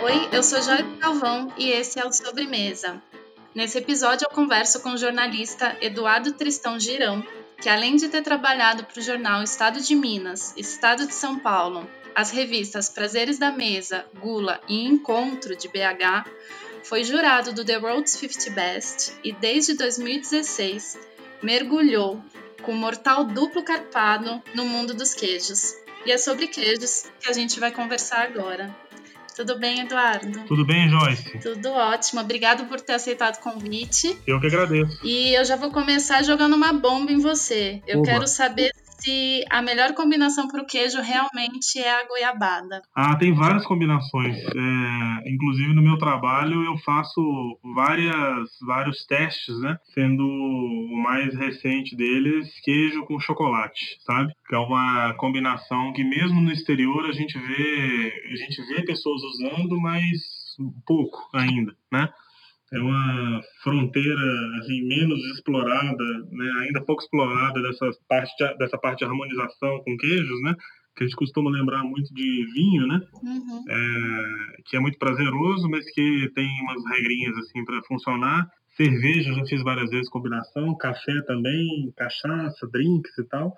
Oi, 0.00 0.28
eu 0.30 0.44
sou 0.44 0.62
Joyce 0.62 0.96
Calvão 1.00 1.52
e 1.58 1.70
esse 1.70 1.98
é 1.98 2.06
o 2.06 2.12
Sobremesa. 2.12 3.02
Nesse 3.52 3.78
episódio 3.78 4.26
eu 4.30 4.34
converso 4.34 4.80
com 4.80 4.90
o 4.90 4.96
jornalista 4.96 5.76
Eduardo 5.80 6.32
Tristão 6.32 6.78
Girão, 6.78 7.26
que 7.60 7.68
além 7.68 7.96
de 7.96 8.08
ter 8.08 8.22
trabalhado 8.22 8.84
para 8.84 9.00
o 9.00 9.02
jornal 9.02 9.42
Estado 9.42 9.80
de 9.80 9.96
Minas, 9.96 10.54
Estado 10.56 11.04
de 11.04 11.14
São 11.14 11.36
Paulo, 11.38 11.88
as 12.14 12.30
revistas 12.30 12.88
Prazeres 12.88 13.38
da 13.38 13.50
Mesa, 13.50 14.06
Gula 14.20 14.60
e 14.68 14.86
Encontro 14.86 15.56
de 15.56 15.66
BH, 15.66 16.30
foi 16.84 17.02
jurado 17.02 17.52
do 17.52 17.64
The 17.64 17.78
World's 17.78 18.12
50 18.12 18.50
Best 18.50 19.12
e 19.24 19.32
desde 19.32 19.74
2016 19.74 20.96
mergulhou 21.42 22.22
com 22.62 22.72
mortal 22.72 23.24
duplo 23.24 23.64
carpado 23.64 24.40
no 24.54 24.64
mundo 24.64 24.94
dos 24.94 25.12
queijos. 25.12 25.74
E 26.06 26.12
é 26.12 26.16
sobre 26.16 26.46
queijos 26.46 27.10
que 27.20 27.28
a 27.28 27.32
gente 27.32 27.58
vai 27.58 27.72
conversar 27.72 28.22
agora. 28.22 28.87
Tudo 29.38 29.56
bem, 29.56 29.82
Eduardo? 29.82 30.40
Tudo 30.48 30.64
bem, 30.64 30.88
Joyce? 30.88 31.38
Tudo 31.38 31.70
ótimo. 31.70 32.20
Obrigado 32.20 32.64
por 32.64 32.80
ter 32.80 32.94
aceitado 32.94 33.36
o 33.36 33.38
convite. 33.38 34.18
Eu 34.26 34.40
que 34.40 34.48
agradeço. 34.48 34.98
E 35.06 35.32
eu 35.32 35.44
já 35.44 35.54
vou 35.54 35.70
começar 35.70 36.24
jogando 36.24 36.56
uma 36.56 36.72
bomba 36.72 37.12
em 37.12 37.20
você. 37.20 37.80
Eu 37.86 38.00
Oba. 38.00 38.08
quero 38.08 38.26
saber 38.26 38.72
se 39.00 39.44
a 39.50 39.62
melhor 39.62 39.94
combinação 39.94 40.48
para 40.48 40.62
o 40.62 40.66
queijo 40.66 41.00
realmente 41.00 41.78
é 41.78 42.00
a 42.00 42.06
goiabada. 42.06 42.82
Ah, 42.94 43.16
tem 43.16 43.32
várias 43.32 43.64
combinações. 43.64 44.36
É, 44.36 45.30
inclusive 45.30 45.74
no 45.74 45.82
meu 45.82 45.98
trabalho 45.98 46.64
eu 46.64 46.76
faço 46.78 47.20
várias, 47.74 48.50
vários 48.66 49.04
testes, 49.06 49.58
né? 49.60 49.78
Sendo 49.94 50.24
o 50.24 51.02
mais 51.02 51.34
recente 51.34 51.96
deles 51.96 52.48
queijo 52.62 53.04
com 53.04 53.20
chocolate, 53.20 53.98
sabe? 54.04 54.32
Que 54.48 54.54
é 54.54 54.58
uma 54.58 55.14
combinação 55.14 55.92
que 55.92 56.04
mesmo 56.04 56.40
no 56.40 56.52
exterior 56.52 57.06
a 57.06 57.12
gente 57.12 57.38
vê, 57.38 58.12
a 58.32 58.36
gente 58.36 58.62
vê 58.66 58.82
pessoas 58.84 59.22
usando, 59.22 59.80
mas 59.80 60.38
pouco 60.86 61.28
ainda, 61.32 61.72
né? 61.92 62.08
É 62.72 62.78
uma 62.80 63.40
fronteira 63.62 64.58
assim, 64.60 64.82
menos 64.86 65.18
explorada, 65.34 66.04
né, 66.30 66.50
ainda 66.60 66.84
pouco 66.84 67.02
explorada 67.02 67.60
dessa 67.62 67.90
parte, 68.08 68.30
de, 68.36 68.58
dessa 68.58 68.78
parte 68.78 68.98
de 68.98 69.04
harmonização 69.04 69.82
com 69.84 69.96
queijos, 69.96 70.42
né, 70.42 70.54
que 70.96 71.04
a 71.04 71.06
gente 71.06 71.16
costuma 71.16 71.50
lembrar 71.50 71.82
muito 71.84 72.12
de 72.12 72.44
vinho, 72.52 72.86
né, 72.86 73.00
Uhum. 73.22 73.64
é, 73.68 74.62
que 74.66 74.76
é 74.76 74.80
muito 74.80 74.98
prazeroso, 74.98 75.68
mas 75.70 75.84
que 75.92 76.30
tem 76.34 76.48
umas 76.62 76.84
regrinhas 76.90 77.36
assim 77.38 77.64
para 77.64 77.80
funcionar. 77.84 78.46
Cerveja 78.76 79.30
eu 79.30 79.34
já 79.36 79.44
fiz 79.46 79.62
várias 79.62 79.90
vezes 79.90 80.08
combinação, 80.08 80.76
café 80.76 81.20
também, 81.26 81.92
cachaça, 81.96 82.68
drinks 82.72 83.16
e 83.18 83.24
tal. 83.28 83.52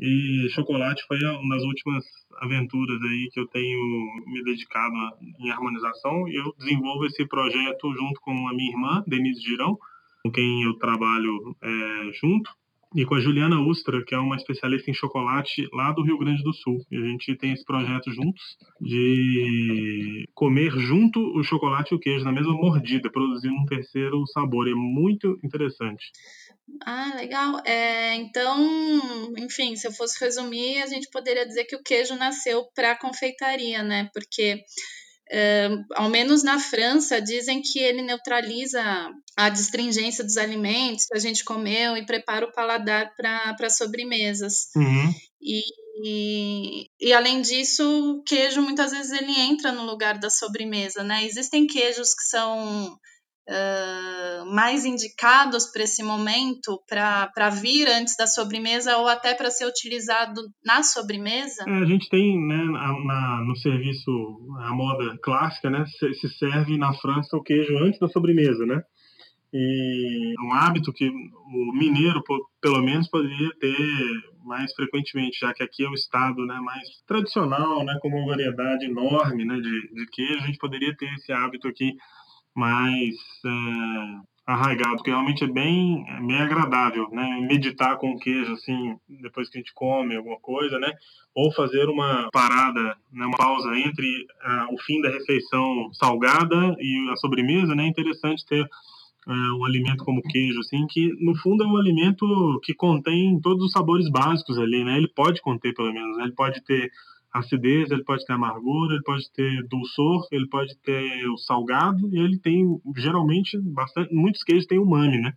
E 0.00 0.48
chocolate 0.50 1.04
foi 1.06 1.18
uma 1.22 1.56
das 1.56 1.64
últimas 1.64 2.04
aventuras 2.38 3.00
aí 3.02 3.28
que 3.32 3.38
eu 3.38 3.46
tenho 3.46 4.24
me 4.26 4.42
dedicado 4.42 4.94
em 5.38 5.50
harmonização 5.50 6.26
e 6.26 6.36
eu 6.36 6.54
desenvolvo 6.58 7.04
esse 7.04 7.26
projeto 7.26 7.92
junto 7.92 8.18
com 8.22 8.48
a 8.48 8.54
minha 8.54 8.70
irmã, 8.70 9.04
Denise 9.06 9.42
Girão, 9.42 9.78
com 10.24 10.32
quem 10.32 10.62
eu 10.62 10.74
trabalho 10.78 11.54
é, 11.62 12.12
junto, 12.20 12.50
e 12.94 13.04
com 13.04 13.14
a 13.14 13.20
Juliana 13.20 13.60
Ustra, 13.60 14.04
que 14.04 14.14
é 14.14 14.18
uma 14.18 14.36
especialista 14.36 14.90
em 14.90 14.94
chocolate 14.94 15.68
lá 15.72 15.92
do 15.92 16.02
Rio 16.02 16.18
Grande 16.18 16.42
do 16.42 16.52
Sul. 16.52 16.78
E 16.90 16.96
a 16.96 17.00
gente 17.00 17.36
tem 17.36 17.52
esse 17.52 17.64
projeto 17.64 18.10
juntos 18.10 18.42
de 18.80 20.28
comer 20.34 20.72
junto 20.72 21.20
o 21.38 21.44
chocolate 21.44 21.92
e 21.92 21.96
o 21.96 22.00
queijo 22.00 22.24
na 22.24 22.32
mesma 22.32 22.52
mordida, 22.52 23.10
produzindo 23.10 23.54
um 23.54 23.66
terceiro 23.66 24.26
sabor. 24.26 24.68
É 24.68 24.74
muito 24.74 25.38
interessante. 25.44 26.10
Ah, 26.84 27.12
legal. 27.16 27.60
É, 27.64 28.14
então, 28.14 29.32
enfim, 29.36 29.76
se 29.76 29.86
eu 29.86 29.92
fosse 29.92 30.18
resumir, 30.22 30.82
a 30.82 30.86
gente 30.86 31.08
poderia 31.10 31.46
dizer 31.46 31.64
que 31.64 31.76
o 31.76 31.82
queijo 31.82 32.14
nasceu 32.16 32.66
para 32.74 32.92
a 32.92 32.98
confeitaria, 32.98 33.82
né? 33.82 34.08
Porque, 34.12 34.62
é, 35.30 35.68
ao 35.94 36.08
menos 36.08 36.42
na 36.42 36.58
França, 36.58 37.20
dizem 37.20 37.60
que 37.62 37.78
ele 37.78 38.02
neutraliza 38.02 38.82
a 39.36 39.48
distringência 39.48 40.24
dos 40.24 40.36
alimentos 40.36 41.06
que 41.06 41.16
a 41.16 41.20
gente 41.20 41.44
comeu 41.44 41.96
e 41.96 42.06
prepara 42.06 42.46
o 42.46 42.52
paladar 42.52 43.14
para 43.16 43.70
sobremesas. 43.70 44.68
Uhum. 44.74 45.14
E, 45.42 45.62
e, 46.02 46.86
e, 47.00 47.12
além 47.12 47.42
disso, 47.42 47.84
o 47.84 48.22
queijo 48.22 48.62
muitas 48.62 48.90
vezes 48.90 49.12
ele 49.12 49.38
entra 49.38 49.72
no 49.72 49.84
lugar 49.84 50.18
da 50.18 50.30
sobremesa, 50.30 51.02
né? 51.02 51.24
Existem 51.24 51.66
queijos 51.66 52.14
que 52.14 52.24
são 52.24 52.98
mais 54.52 54.84
indicados 54.84 55.66
para 55.72 55.82
esse 55.82 56.02
momento, 56.02 56.80
para 56.88 57.50
vir 57.50 57.88
antes 57.88 58.16
da 58.16 58.26
sobremesa 58.26 58.96
ou 58.98 59.08
até 59.08 59.34
para 59.34 59.50
ser 59.50 59.66
utilizado 59.66 60.40
na 60.64 60.82
sobremesa? 60.82 61.64
É, 61.66 61.78
a 61.78 61.84
gente 61.84 62.08
tem 62.08 62.38
né, 62.38 62.64
na, 62.64 63.04
na, 63.04 63.44
no 63.44 63.56
serviço, 63.56 64.10
a 64.60 64.72
moda 64.72 65.18
clássica, 65.22 65.70
né, 65.70 65.84
se, 65.98 66.14
se 66.14 66.28
serve 66.38 66.76
na 66.76 66.92
França 66.94 67.36
o 67.36 67.42
queijo 67.42 67.76
antes 67.78 67.98
da 67.98 68.08
sobremesa, 68.08 68.64
né? 68.66 68.82
E 69.52 70.34
é 70.38 70.42
um 70.42 70.52
hábito 70.52 70.92
que 70.92 71.08
o 71.08 71.72
mineiro, 71.72 72.22
pelo 72.60 72.80
menos, 72.82 73.08
poderia 73.08 73.50
ter 73.58 73.76
mais 74.44 74.72
frequentemente, 74.74 75.40
já 75.40 75.52
que 75.52 75.62
aqui 75.62 75.84
é 75.84 75.88
o 75.88 75.94
estado 75.94 76.46
né, 76.46 76.58
mais 76.60 76.88
tradicional, 77.06 77.84
né, 77.84 77.98
com 78.00 78.08
uma 78.08 78.26
variedade 78.26 78.84
enorme 78.84 79.44
né, 79.44 79.56
de, 79.56 79.94
de 79.94 80.06
queijo, 80.06 80.42
a 80.42 80.46
gente 80.46 80.58
poderia 80.58 80.96
ter 80.96 81.12
esse 81.14 81.32
hábito 81.32 81.68
aqui 81.68 81.92
mais 82.54 83.14
é, 83.44 84.20
arraigado, 84.46 85.02
que 85.02 85.10
realmente 85.10 85.44
é 85.44 85.46
bem, 85.46 86.04
é 86.08 86.20
bem 86.20 86.36
agradável, 86.36 87.08
né, 87.10 87.40
meditar 87.48 87.96
com 87.98 88.18
queijo, 88.18 88.52
assim, 88.52 88.96
depois 89.08 89.48
que 89.48 89.58
a 89.58 89.60
gente 89.60 89.72
come 89.74 90.16
alguma 90.16 90.38
coisa, 90.40 90.78
né, 90.78 90.92
ou 91.34 91.52
fazer 91.52 91.88
uma 91.88 92.28
parada, 92.32 92.96
né, 93.12 93.26
uma 93.26 93.36
pausa 93.36 93.76
entre 93.78 94.26
uh, 94.44 94.74
o 94.74 94.78
fim 94.82 95.00
da 95.00 95.10
refeição 95.10 95.90
salgada 95.92 96.76
e 96.78 97.10
a 97.10 97.16
sobremesa, 97.16 97.74
né, 97.74 97.84
é 97.84 97.88
interessante 97.88 98.44
ter 98.44 98.68
é, 99.28 99.32
um 99.52 99.64
alimento 99.66 100.02
como 100.02 100.22
queijo, 100.22 100.60
assim, 100.60 100.86
que 100.88 101.12
no 101.20 101.36
fundo 101.36 101.62
é 101.62 101.66
um 101.66 101.76
alimento 101.76 102.24
que 102.64 102.74
contém 102.74 103.38
todos 103.40 103.66
os 103.66 103.72
sabores 103.72 104.10
básicos 104.10 104.58
ali, 104.58 104.82
né? 104.82 104.96
Ele 104.96 105.08
pode 105.08 105.42
conter, 105.42 105.74
pelo 105.74 105.92
menos, 105.92 106.16
né? 106.16 106.24
Ele 106.24 106.32
pode 106.32 106.64
ter 106.64 106.90
acidez, 107.32 107.90
ele 107.90 108.04
pode 108.04 108.24
ter 108.24 108.32
amargura, 108.32 108.94
ele 108.94 109.02
pode 109.02 109.30
ter 109.32 109.66
dulçor, 109.68 110.26
ele 110.32 110.48
pode 110.48 110.76
ter 110.78 111.28
o 111.28 111.36
salgado 111.38 112.08
e 112.12 112.18
ele 112.18 112.38
tem, 112.38 112.64
geralmente, 112.96 113.58
bastante, 113.58 114.12
muitos 114.14 114.42
queijos 114.42 114.66
têm 114.66 114.78
umami, 114.78 115.18
né? 115.18 115.32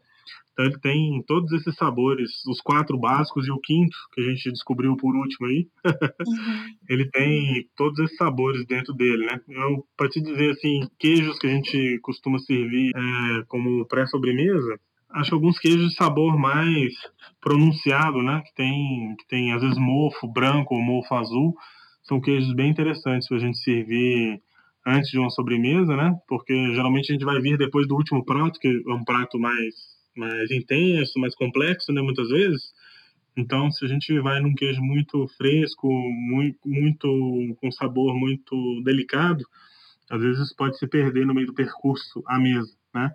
Então 0.53 0.65
ele 0.65 0.79
tem 0.79 1.23
todos 1.27 1.51
esses 1.51 1.75
sabores, 1.75 2.29
os 2.45 2.61
quatro 2.61 2.97
básicos 2.97 3.47
e 3.47 3.51
o 3.51 3.59
quinto, 3.59 3.97
que 4.13 4.21
a 4.21 4.23
gente 4.23 4.51
descobriu 4.51 4.95
por 4.95 5.15
último 5.15 5.47
aí. 5.47 5.67
Uhum. 5.85 5.93
ele 6.87 7.09
tem 7.09 7.67
todos 7.75 7.97
esses 7.99 8.15
sabores 8.15 8.65
dentro 8.67 8.93
dele, 8.93 9.25
né? 9.25 9.41
Eu, 9.49 9.85
para 9.97 10.09
te 10.09 10.21
dizer 10.21 10.51
assim, 10.51 10.87
queijos 10.99 11.39
que 11.39 11.47
a 11.47 11.49
gente 11.49 11.99
costuma 12.03 12.37
servir 12.39 12.91
é, 12.95 13.43
como 13.47 13.85
pré-sobremesa, 13.87 14.79
acho 15.09 15.33
alguns 15.33 15.57
queijos 15.57 15.89
de 15.89 15.95
sabor 15.95 16.37
mais 16.37 16.93
pronunciado, 17.41 18.21
né? 18.21 18.41
Que 18.45 18.53
tem, 18.53 19.15
que 19.17 19.27
tem 19.27 19.53
às 19.53 19.61
vezes 19.61 19.77
mofo 19.77 20.27
branco 20.27 20.75
ou 20.75 20.81
mofo 20.81 21.15
azul. 21.15 21.55
São 22.03 22.19
queijos 22.19 22.53
bem 22.53 22.69
interessantes 22.69 23.27
para 23.27 23.37
a 23.37 23.39
gente 23.39 23.57
servir 23.57 24.41
antes 24.85 25.09
de 25.09 25.17
uma 25.17 25.29
sobremesa, 25.29 25.95
né? 25.95 26.13
Porque 26.27 26.53
geralmente 26.73 27.11
a 27.11 27.13
gente 27.13 27.25
vai 27.25 27.39
vir 27.39 27.57
depois 27.57 27.87
do 27.87 27.95
último 27.95 28.23
prato, 28.25 28.59
que 28.59 28.67
é 28.67 28.93
um 28.93 29.03
prato 29.03 29.39
mais, 29.39 29.73
mais 30.15 30.51
intenso, 30.51 31.19
mais 31.19 31.33
complexo, 31.35 31.91
né? 31.93 32.01
Muitas 32.01 32.29
vezes. 32.29 32.61
Então, 33.35 33.71
se 33.71 33.85
a 33.85 33.87
gente 33.87 34.19
vai 34.19 34.39
num 34.39 34.53
queijo 34.53 34.81
muito 34.81 35.27
fresco, 35.37 35.87
muito, 35.89 36.59
muito 36.65 37.57
com 37.59 37.71
sabor 37.71 38.13
muito 38.13 38.81
delicado, 38.83 39.43
às 40.09 40.21
vezes 40.21 40.53
pode 40.55 40.77
se 40.77 40.87
perder 40.87 41.25
no 41.25 41.33
meio 41.33 41.47
do 41.47 41.53
percurso 41.53 42.21
à 42.27 42.37
mesa, 42.37 42.71
né? 42.93 43.11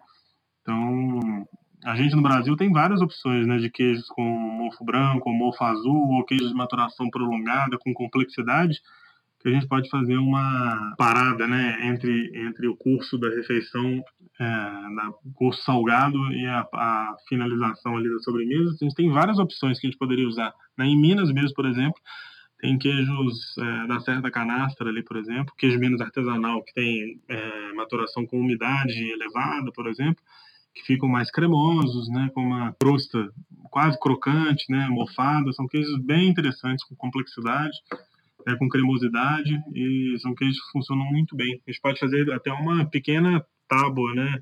Então, 0.63 1.47
a 1.85 1.97
gente 1.97 2.15
no 2.15 2.23
Brasil 2.23 2.57
tem 2.57 2.73
várias 2.73 3.01
opções, 3.01 3.47
né, 3.47 3.59
de 3.59 3.71
queijos 3.71 4.07
com 4.09 4.23
mofo 4.23 4.85
branco, 4.85 5.31
mofo 5.33 5.63
azul, 5.65 6.11
ou 6.11 6.25
queijos 6.25 6.49
de 6.49 6.55
maturação 6.55 7.09
prolongada 7.09 7.79
com 7.79 7.95
complexidade, 7.95 8.81
que 9.41 9.49
a 9.49 9.53
gente 9.53 9.69
pode 9.69 9.89
fazer 9.89 10.17
uma 10.17 10.95
parada, 10.99 11.47
né, 11.47 11.79
entre 11.87 12.33
entre 12.47 12.67
o 12.67 12.77
curso 12.77 13.17
da 13.17 13.29
refeição, 13.29 14.03
é, 14.41 14.45
na, 14.45 15.11
o 15.25 15.33
curso 15.35 15.63
salgado 15.63 16.19
e 16.33 16.45
a, 16.47 16.67
a, 16.73 17.17
finalização 17.29 17.97
ali 17.97 18.11
da 18.11 18.19
sobremesa. 18.19 18.75
A 18.81 18.85
gente 18.85 18.95
tem 18.95 19.11
várias 19.11 19.39
opções 19.39 19.79
que 19.79 19.87
a 19.87 19.91
gente 19.91 19.99
poderia 19.99 20.27
usar. 20.27 20.53
Né? 20.77 20.87
Em 20.87 21.01
Minas 21.01 21.33
mesmo, 21.33 21.55
por 21.55 21.67
exemplo, 21.67 22.01
tem 22.61 22.77
queijos 22.77 23.57
é, 23.59 23.87
da 23.87 24.01
Serra 24.01 24.21
da 24.21 24.31
Canastra 24.31 24.89
ali, 24.89 25.05
por 25.05 25.17
exemplo, 25.17 25.55
queijo 25.57 25.79
menos 25.79 26.01
artesanal, 26.01 26.63
que 26.65 26.75
tem 26.75 27.21
é, 27.29 27.73
maturação 27.75 28.27
com 28.27 28.41
umidade 28.41 28.99
elevada, 29.13 29.71
por 29.73 29.87
exemplo, 29.87 30.23
que 30.79 30.85
ficam 30.85 31.09
mais 31.09 31.31
cremosos, 31.31 32.09
né, 32.09 32.31
com 32.33 32.43
uma 32.43 32.73
crosta 32.81 33.29
quase 33.71 33.99
crocante, 33.99 34.65
né, 34.71 34.89
mofada. 34.89 35.53
São 35.53 35.67
queijos 35.67 35.99
bem 36.01 36.29
interessantes, 36.29 36.85
com 36.85 36.95
complexidade, 36.95 37.77
né, 38.47 38.57
com 38.57 38.69
cremosidade, 38.69 39.61
e 39.75 40.17
são 40.21 40.35
queijos 40.35 40.61
que 40.61 40.73
funcionam 40.73 41.05
muito 41.07 41.37
bem. 41.37 41.61
A 41.67 41.71
gente 41.71 41.81
pode 41.81 41.99
fazer 41.99 42.33
até 42.33 42.53
uma 42.53 42.85
pequena 42.87 43.45
tábua, 43.69 44.15
né? 44.15 44.41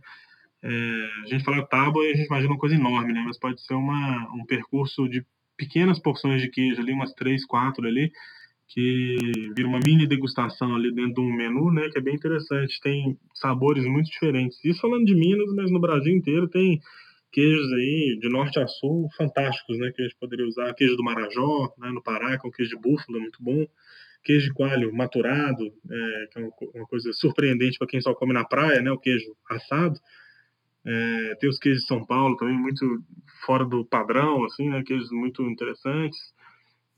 É, 0.62 1.08
a 1.24 1.26
gente 1.26 1.44
fala 1.44 1.66
tábua 1.66 2.04
e 2.04 2.12
a 2.12 2.16
gente 2.16 2.26
imagina 2.26 2.52
uma 2.52 2.58
coisa 2.58 2.74
enorme, 2.74 3.12
né? 3.12 3.22
Mas 3.26 3.38
pode 3.38 3.60
ser 3.62 3.74
uma, 3.74 4.28
um 4.34 4.44
percurso 4.44 5.08
de 5.08 5.24
pequenas 5.56 5.98
porções 5.98 6.42
de 6.42 6.48
queijo 6.48 6.80
ali, 6.80 6.92
umas 6.92 7.12
três, 7.14 7.44
quatro 7.46 7.86
ali, 7.86 8.12
que 8.68 9.16
vira 9.56 9.68
uma 9.68 9.80
mini 9.84 10.06
degustação 10.06 10.74
ali 10.74 10.92
dentro 10.92 11.14
de 11.14 11.20
um 11.20 11.32
menu, 11.32 11.72
né, 11.72 11.88
que 11.88 11.98
é 11.98 12.00
bem 12.00 12.14
interessante. 12.14 12.80
Tem 12.80 13.16
sabores 13.34 13.84
muito 13.84 14.10
diferentes. 14.10 14.62
Isso 14.64 14.80
falando 14.80 15.04
de 15.04 15.14
Minas, 15.14 15.52
mas 15.54 15.70
no 15.70 15.80
Brasil 15.80 16.14
inteiro 16.14 16.48
tem 16.48 16.80
queijos 17.32 17.72
aí 17.72 18.18
de 18.20 18.28
norte 18.28 18.58
a 18.58 18.66
sul 18.66 19.08
fantásticos, 19.16 19.78
né, 19.78 19.92
que 19.94 20.02
a 20.02 20.04
gente 20.04 20.16
poderia 20.18 20.46
usar. 20.46 20.74
Queijo 20.74 20.96
do 20.96 21.04
Marajó, 21.04 21.72
né, 21.78 21.90
no 21.90 22.02
Pará, 22.02 22.38
que 22.38 22.46
é 22.46 22.48
um 22.48 22.52
queijo 22.52 22.76
de 22.76 22.82
búfalo 22.82 23.20
muito 23.20 23.42
bom. 23.42 23.66
Queijo 24.24 24.48
de 24.48 24.54
coalho 24.54 24.92
maturado, 24.92 25.64
é, 25.64 26.26
que 26.32 26.38
é 26.40 26.42
uma 26.74 26.86
coisa 26.86 27.12
surpreendente 27.12 27.78
para 27.78 27.86
quem 27.86 28.00
só 28.00 28.12
come 28.14 28.32
na 28.32 28.44
praia, 28.44 28.80
né, 28.82 28.90
o 28.90 28.98
queijo 28.98 29.26
assado. 29.48 29.98
É, 30.84 31.34
tem 31.38 31.48
os 31.48 31.58
queijos 31.58 31.82
de 31.82 31.88
São 31.88 32.04
Paulo 32.04 32.36
também 32.36 32.56
muito 32.56 32.84
fora 33.44 33.64
do 33.64 33.84
padrão, 33.84 34.44
assim, 34.44 34.68
né, 34.68 34.82
queijos 34.84 35.10
muito 35.12 35.42
interessantes. 35.42 36.18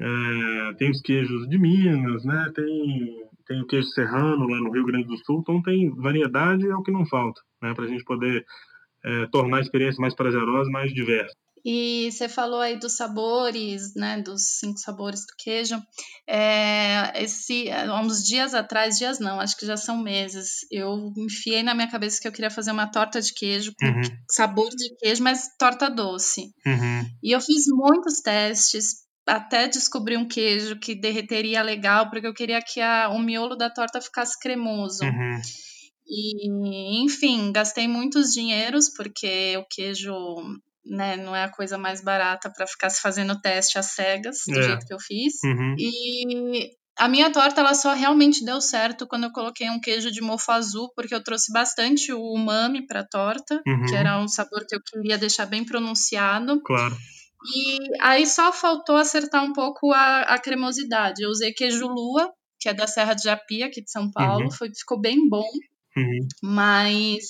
É, 0.01 0.75
tem 0.75 0.91
os 0.91 1.01
queijos 1.01 1.49
de 1.49 1.59
Minas, 1.59 2.25
né? 2.25 2.51
Tem, 2.55 3.29
tem 3.47 3.63
o 3.63 3.67
queijo 3.67 3.89
serrano 3.89 4.47
lá 4.47 4.61
no 4.61 4.71
Rio 4.71 4.87
Grande 4.87 5.09
do 5.09 5.17
Sul. 5.25 5.41
Então 5.41 5.63
tem 5.63 5.91
variedade 5.91 6.67
é 6.67 6.75
o 6.75 6.83
que 6.83 6.93
não 6.93 7.07
falta, 7.07 7.41
né? 7.63 7.75
Para 7.75 7.85
a 7.85 7.89
gente 7.89 8.05
poder 8.05 8.45
é, 9.05 9.27
tornar 9.27 9.59
a 9.59 9.61
experiência 9.61 10.01
mais 10.01 10.15
prazerosa, 10.15 10.71
mais 10.71 10.93
diversa. 10.93 11.35
E 11.65 12.11
você 12.11 12.29
falou 12.29 12.61
aí 12.61 12.79
dos 12.79 12.97
sabores, 12.97 13.95
né, 13.95 14.23
dos 14.23 14.59
cinco 14.59 14.79
sabores 14.79 15.21
do 15.23 15.35
queijo. 15.37 15.81
É, 16.27 17.23
esse, 17.23 17.71
há 17.71 18.01
uns 18.01 18.25
dias 18.25 18.55
atrás, 18.55 18.97
dias 18.97 19.19
não, 19.19 19.41
acho 19.41 19.57
que 19.57 19.67
já 19.67 19.77
são 19.77 20.03
meses, 20.03 20.67
eu 20.71 21.13
enfiei 21.17 21.63
na 21.63 21.75
minha 21.75 21.91
cabeça 21.91 22.21
que 22.21 22.29
eu 22.29 22.33
queria 22.33 22.51
fazer 22.51 22.71
uma 22.71 22.87
torta 22.87 23.21
de 23.21 23.35
queijo 23.35 23.75
com 23.79 23.87
uhum. 23.87 24.03
sabor 24.31 24.69
de 24.71 24.97
queijo, 24.97 25.23
mas 25.23 25.49
torta 25.59 25.91
doce. 25.91 26.53
Uhum. 26.65 27.11
E 27.23 27.33
eu 27.35 27.41
fiz 27.41 27.65
muitos 27.67 28.21
testes, 28.21 29.08
até 29.29 29.69
descobri 29.69 30.17
um 30.17 30.27
queijo 30.27 30.79
que 30.79 30.95
derreteria 30.95 31.63
legal, 31.63 32.11
porque 32.11 32.27
eu 32.27 32.35
queria 32.35 32.61
que 32.63 32.81
a, 32.81 33.09
o 33.11 33.19
miolo 33.19 33.57
da 33.57 33.71
torta 33.71 34.01
ficasse 34.01 34.39
cremoso. 34.39 35.05
Uhum. 35.05 35.41
E, 36.07 37.05
enfim, 37.05 37.53
gastei 37.53 37.87
muitos 37.87 38.33
dinheiros, 38.33 38.89
porque 38.89 39.57
o 39.59 39.65
queijo 39.65 40.15
né, 40.85 41.17
não 41.17 41.37
é 41.37 41.45
a 41.45 41.51
coisa 41.51 41.77
mais 41.77 42.01
barata 42.01 42.51
para 42.51 42.67
ficar 42.67 42.89
se 42.89 43.01
fazendo 43.01 43.41
teste 43.41 43.79
às 43.79 43.87
cegas, 43.87 44.39
do 44.47 44.59
é. 44.59 44.63
jeito 44.63 44.87
que 44.87 44.95
eu 44.95 44.99
fiz. 44.99 45.35
Uhum. 45.45 45.77
E 45.79 46.71
a 46.99 47.09
minha 47.09 47.31
torta 47.31 47.61
ela 47.61 47.75
só 47.75 47.93
realmente 47.93 48.45
deu 48.45 48.61
certo 48.61 49.07
quando 49.07 49.25
eu 49.25 49.33
coloquei 49.33 49.69
um 49.71 49.81
queijo 49.81 50.11
de 50.11 50.23
mofo 50.23 50.51
azul, 50.51 50.91
porque 50.97 51.15
eu 51.15 51.23
trouxe 51.23 51.53
bastante 51.53 52.13
o 52.13 52.21
umami 52.21 52.87
para 52.87 53.01
a 53.01 53.07
torta, 53.07 53.63
uhum. 53.67 53.87
que 53.87 53.95
era 53.95 54.19
um 54.19 54.27
sabor 54.27 54.65
que 54.67 54.75
eu 54.75 54.81
queria 54.83 55.19
deixar 55.19 55.47
bem 55.47 55.65
pronunciado. 55.65 56.61
Claro. 56.63 56.97
E 57.45 57.79
aí 58.01 58.27
só 58.27 58.53
faltou 58.53 58.97
acertar 58.97 59.45
um 59.45 59.53
pouco 59.53 59.93
a, 59.93 60.23
a 60.23 60.39
cremosidade. 60.41 61.23
Eu 61.23 61.31
usei 61.31 61.53
queijo 61.53 61.87
lua, 61.87 62.33
que 62.61 62.69
é 62.69 62.75
da 62.75 62.87
Serra 62.87 63.15
de 63.15 63.23
Japi, 63.23 63.63
aqui 63.63 63.83
de 63.83 63.91
São 63.91 64.11
Paulo. 64.11 64.45
Uhum. 64.45 64.51
Foi, 64.51 64.69
ficou 64.75 65.01
bem 65.01 65.29
bom. 65.29 65.49
Uhum. 65.97 66.29
Mas 66.43 67.25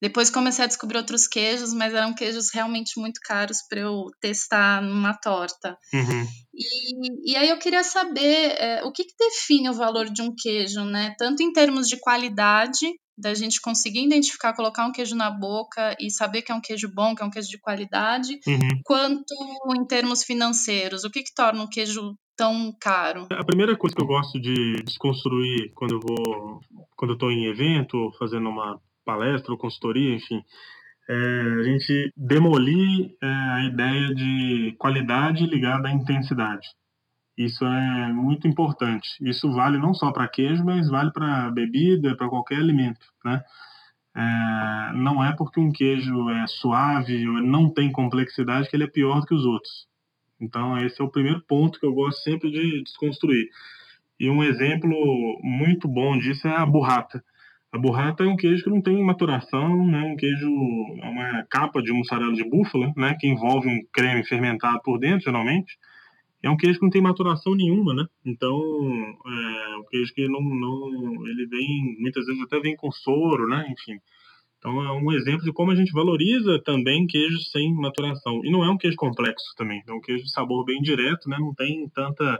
depois 0.00 0.30
comecei 0.30 0.64
a 0.64 0.68
descobrir 0.68 0.98
outros 0.98 1.26
queijos, 1.26 1.74
mas 1.74 1.92
eram 1.92 2.14
queijos 2.14 2.52
realmente 2.52 2.98
muito 2.98 3.20
caros 3.22 3.58
para 3.68 3.80
eu 3.80 4.06
testar 4.20 4.82
numa 4.82 5.14
torta. 5.14 5.76
Uhum. 5.92 6.26
E, 6.54 7.32
e 7.32 7.36
aí 7.36 7.48
eu 7.48 7.58
queria 7.58 7.82
saber 7.82 8.54
é, 8.58 8.84
o 8.84 8.92
que, 8.92 9.04
que 9.04 9.14
define 9.18 9.68
o 9.68 9.74
valor 9.74 10.06
de 10.06 10.22
um 10.22 10.34
queijo, 10.34 10.84
né? 10.84 11.14
Tanto 11.18 11.42
em 11.42 11.52
termos 11.52 11.88
de 11.88 11.98
qualidade 11.98 12.86
da 13.16 13.34
gente 13.34 13.60
conseguir 13.60 14.04
identificar, 14.04 14.54
colocar 14.54 14.86
um 14.86 14.92
queijo 14.92 15.14
na 15.14 15.30
boca 15.30 15.96
e 16.00 16.10
saber 16.10 16.42
que 16.42 16.50
é 16.50 16.54
um 16.54 16.60
queijo 16.60 16.92
bom, 16.92 17.14
que 17.14 17.22
é 17.22 17.26
um 17.26 17.30
queijo 17.30 17.48
de 17.48 17.58
qualidade, 17.58 18.40
uhum. 18.46 18.80
quanto 18.84 19.34
em 19.76 19.86
termos 19.86 20.24
financeiros. 20.24 21.04
O 21.04 21.10
que, 21.10 21.22
que 21.22 21.34
torna 21.34 21.62
um 21.62 21.68
queijo 21.68 22.16
tão 22.36 22.74
caro? 22.80 23.28
A 23.30 23.44
primeira 23.44 23.76
coisa 23.76 23.94
que 23.94 24.02
eu 24.02 24.06
gosto 24.06 24.40
de 24.40 24.82
desconstruir 24.84 25.72
quando 25.74 25.94
eu 25.94 26.00
vou, 26.00 26.60
quando 26.96 27.12
eu 27.12 27.14
estou 27.14 27.30
em 27.30 27.46
evento, 27.46 28.10
fazendo 28.18 28.48
uma 28.48 28.80
palestra 29.04 29.52
ou 29.52 29.58
consultoria, 29.58 30.14
enfim, 30.14 30.42
é 31.08 31.60
a 31.60 31.62
gente 31.62 32.12
demolir 32.16 33.14
é, 33.22 33.26
a 33.26 33.64
ideia 33.64 34.14
de 34.14 34.74
qualidade 34.78 35.46
ligada 35.46 35.88
à 35.88 35.92
intensidade. 35.92 36.66
Isso 37.36 37.64
é 37.64 38.12
muito 38.12 38.46
importante. 38.46 39.08
Isso 39.20 39.52
vale 39.52 39.76
não 39.76 39.92
só 39.92 40.12
para 40.12 40.28
queijo, 40.28 40.64
mas 40.64 40.88
vale 40.88 41.12
para 41.12 41.50
bebida, 41.50 42.16
para 42.16 42.28
qualquer 42.28 42.58
alimento, 42.58 43.06
né? 43.24 43.42
É, 44.16 44.92
não 44.94 45.24
é 45.24 45.34
porque 45.34 45.58
um 45.58 45.72
queijo 45.72 46.30
é 46.30 46.46
suave 46.46 47.28
ou 47.28 47.42
não 47.42 47.68
tem 47.68 47.90
complexidade 47.90 48.70
que 48.70 48.76
ele 48.76 48.84
é 48.84 48.88
pior 48.88 49.20
do 49.20 49.26
que 49.26 49.34
os 49.34 49.44
outros. 49.44 49.88
Então, 50.40 50.78
esse 50.78 51.00
é 51.00 51.04
o 51.04 51.10
primeiro 51.10 51.42
ponto 51.48 51.80
que 51.80 51.86
eu 51.86 51.92
gosto 51.92 52.22
sempre 52.22 52.50
de 52.50 52.82
desconstruir. 52.84 53.48
E 54.20 54.30
um 54.30 54.44
exemplo 54.44 54.90
muito 55.42 55.88
bom 55.88 56.16
disso 56.16 56.46
é 56.46 56.56
a 56.56 56.64
burrata. 56.64 57.24
A 57.72 57.78
burrata 57.78 58.22
é 58.22 58.28
um 58.28 58.36
queijo 58.36 58.62
que 58.62 58.70
não 58.70 58.80
tem 58.80 59.02
maturação, 59.02 59.84
né? 59.84 60.00
Um 60.02 60.16
queijo 60.16 60.48
é 61.02 61.08
uma 61.08 61.44
capa 61.50 61.82
de 61.82 61.92
mussarela 61.92 62.32
de 62.32 62.48
búfala, 62.48 62.92
né? 62.96 63.16
Que 63.18 63.26
envolve 63.26 63.68
um 63.68 63.84
creme 63.92 64.24
fermentado 64.24 64.80
por 64.84 65.00
dentro, 65.00 65.24
geralmente 65.24 65.76
é 66.44 66.50
um 66.50 66.58
queijo 66.58 66.78
que 66.78 66.84
não 66.84 66.90
tem 66.90 67.00
maturação 67.00 67.54
nenhuma, 67.54 67.94
né? 67.94 68.06
Então, 68.22 68.58
é 69.26 69.76
um 69.78 69.84
queijo 69.88 70.12
que 70.12 70.28
não, 70.28 70.42
não, 70.42 71.26
ele 71.26 71.46
vem, 71.46 71.96
muitas 71.98 72.26
vezes 72.26 72.42
até 72.42 72.60
vem 72.60 72.76
com 72.76 72.92
soro, 72.92 73.48
né? 73.48 73.66
Enfim. 73.70 73.98
Então, 74.58 74.82
é 74.84 74.92
um 74.92 75.10
exemplo 75.12 75.42
de 75.42 75.52
como 75.54 75.70
a 75.70 75.74
gente 75.74 75.92
valoriza 75.92 76.60
também 76.62 77.06
queijos 77.06 77.50
sem 77.50 77.72
maturação. 77.72 78.44
E 78.44 78.50
não 78.50 78.62
é 78.62 78.70
um 78.70 78.76
queijo 78.76 78.96
complexo 78.96 79.54
também, 79.56 79.82
é 79.88 79.92
um 79.92 80.00
queijo 80.02 80.24
de 80.24 80.30
sabor 80.30 80.66
bem 80.66 80.82
direto, 80.82 81.30
né? 81.30 81.38
Não 81.40 81.54
tem 81.54 81.88
tanta, 81.88 82.38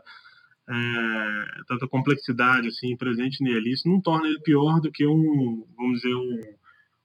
é, 0.68 1.44
tanta 1.66 1.88
complexidade 1.88 2.68
assim 2.68 2.94
presente 2.98 3.42
nele. 3.42 3.72
Isso 3.72 3.88
não 3.88 4.02
torna 4.02 4.28
ele 4.28 4.40
pior 4.40 4.80
do 4.82 4.92
que 4.92 5.06
um, 5.06 5.64
vamos 5.78 6.02
dizer, 6.02 6.14
um 6.14 6.40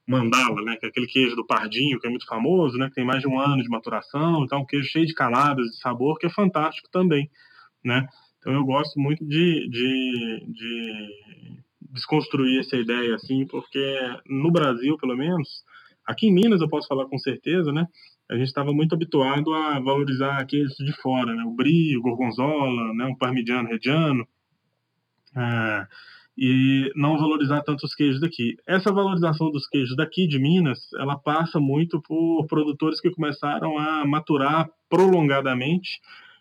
mandala, 0.09 0.61
né, 0.63 0.75
que 0.75 0.88
é 0.88 0.89
aquele 0.89 1.06
queijo 1.06 1.35
do 1.35 1.45
pardinho, 1.45 2.00
que 2.00 2.07
é 2.07 2.09
muito 2.09 2.25
famoso, 2.25 2.77
né, 2.77 2.89
que 2.89 2.95
tem 2.95 3.06
mais 3.06 3.21
de 3.21 3.27
um 3.27 3.39
ano 3.39 3.61
de 3.61 3.69
maturação, 3.69 4.44
então 4.44 4.61
um 4.61 4.65
queijo 4.65 4.89
cheio 4.89 5.06
de 5.06 5.13
caladas 5.13 5.67
de 5.67 5.79
sabor, 5.79 6.17
que 6.17 6.25
é 6.25 6.29
fantástico 6.29 6.89
também, 6.91 7.29
né. 7.85 8.07
Então 8.39 8.53
eu 8.53 8.65
gosto 8.65 9.00
muito 9.00 9.23
de, 9.23 9.69
de, 9.69 10.45
de 10.47 11.09
desconstruir 11.91 12.59
essa 12.59 12.75
ideia, 12.75 13.13
assim, 13.13 13.45
porque 13.45 14.00
no 14.25 14.51
Brasil, 14.51 14.97
pelo 14.97 15.15
menos, 15.15 15.63
aqui 16.06 16.27
em 16.27 16.33
Minas 16.33 16.62
eu 16.62 16.69
posso 16.69 16.88
falar 16.88 17.05
com 17.05 17.19
certeza, 17.19 17.71
né, 17.71 17.85
a 18.29 18.35
gente 18.35 18.47
estava 18.47 18.73
muito 18.73 18.95
habituado 18.95 19.53
a 19.53 19.79
valorizar 19.79 20.44
queijos 20.47 20.75
de 20.77 20.94
fora, 20.94 21.35
né, 21.35 21.44
o 21.44 21.51
brie, 21.51 21.95
o 21.95 22.01
gorgonzola, 22.01 22.94
né, 22.95 23.05
o 23.05 23.15
parmigiano 23.15 23.69
reggiano, 23.69 24.27
ah, 25.35 25.88
e 26.41 26.89
não 26.96 27.17
valorizar 27.17 27.62
tanto 27.63 27.86
os 27.86 27.93
queijos 27.93 28.22
daqui. 28.22 28.55
Essa 28.65 28.93
valorização 28.93 29.51
dos 29.51 29.67
queijos 29.67 29.93
daqui 29.98 30.25
de 30.25 30.39
Minas, 30.39 30.79
ela 30.93 31.17
passa 31.17 31.60
muito 31.60 32.01
por 32.01 32.48
produtores 32.48 33.01
que 33.01 33.12
começaram 33.12 33.77
a 33.77 34.05
maturar 34.05 34.69
prolongadamente 34.89 36.00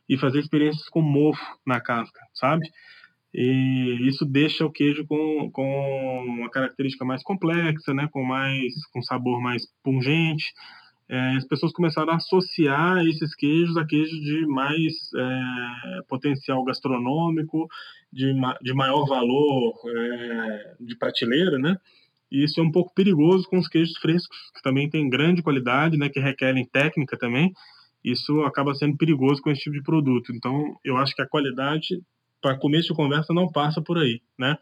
e 0.08 0.16
fazer 0.16 0.38
experiências 0.38 0.88
com 0.88 1.02
mofo 1.02 1.42
na 1.66 1.80
casca, 1.80 2.20
sabe? 2.32 2.70
E 3.34 3.98
isso 4.08 4.24
deixa 4.24 4.64
o 4.64 4.70
queijo 4.70 5.04
com, 5.04 5.50
com 5.50 6.24
uma 6.24 6.48
característica 6.48 7.04
mais 7.04 7.22
complexa, 7.24 7.92
né? 7.92 8.08
com 8.12 8.22
mais 8.22 8.72
com 8.92 9.02
sabor 9.02 9.42
mais 9.42 9.66
pungente 9.82 10.54
é, 11.08 11.36
as 11.36 11.46
pessoas 11.46 11.72
começaram 11.72 12.12
a 12.12 12.16
associar 12.16 13.06
esses 13.06 13.34
queijos 13.34 13.76
a 13.76 13.86
queijos 13.86 14.20
de 14.20 14.46
mais 14.46 14.92
é, 15.16 16.02
potencial 16.06 16.62
gastronômico, 16.64 17.66
de, 18.12 18.34
de 18.62 18.74
maior 18.74 19.06
valor 19.06 19.74
é, 19.86 20.74
de 20.80 20.96
prateleira, 20.96 21.58
né? 21.58 21.76
E 22.30 22.44
isso 22.44 22.60
é 22.60 22.62
um 22.62 22.70
pouco 22.70 22.92
perigoso 22.94 23.48
com 23.48 23.58
os 23.58 23.68
queijos 23.68 23.96
frescos, 23.98 24.36
que 24.54 24.62
também 24.62 24.88
têm 24.90 25.08
grande 25.08 25.42
qualidade, 25.42 25.96
né? 25.96 26.10
Que 26.10 26.20
requerem 26.20 26.66
técnica 26.66 27.16
também. 27.16 27.52
Isso 28.04 28.42
acaba 28.42 28.74
sendo 28.74 28.96
perigoso 28.96 29.40
com 29.40 29.50
esse 29.50 29.62
tipo 29.62 29.76
de 29.76 29.82
produto. 29.82 30.30
Então, 30.32 30.76
eu 30.84 30.98
acho 30.98 31.14
que 31.14 31.22
a 31.22 31.28
qualidade, 31.28 32.02
para 32.40 32.58
começo 32.58 32.88
de 32.88 32.94
conversa, 32.94 33.32
não 33.32 33.50
passa 33.50 33.80
por 33.80 33.96
aí, 33.96 34.20
né? 34.38 34.58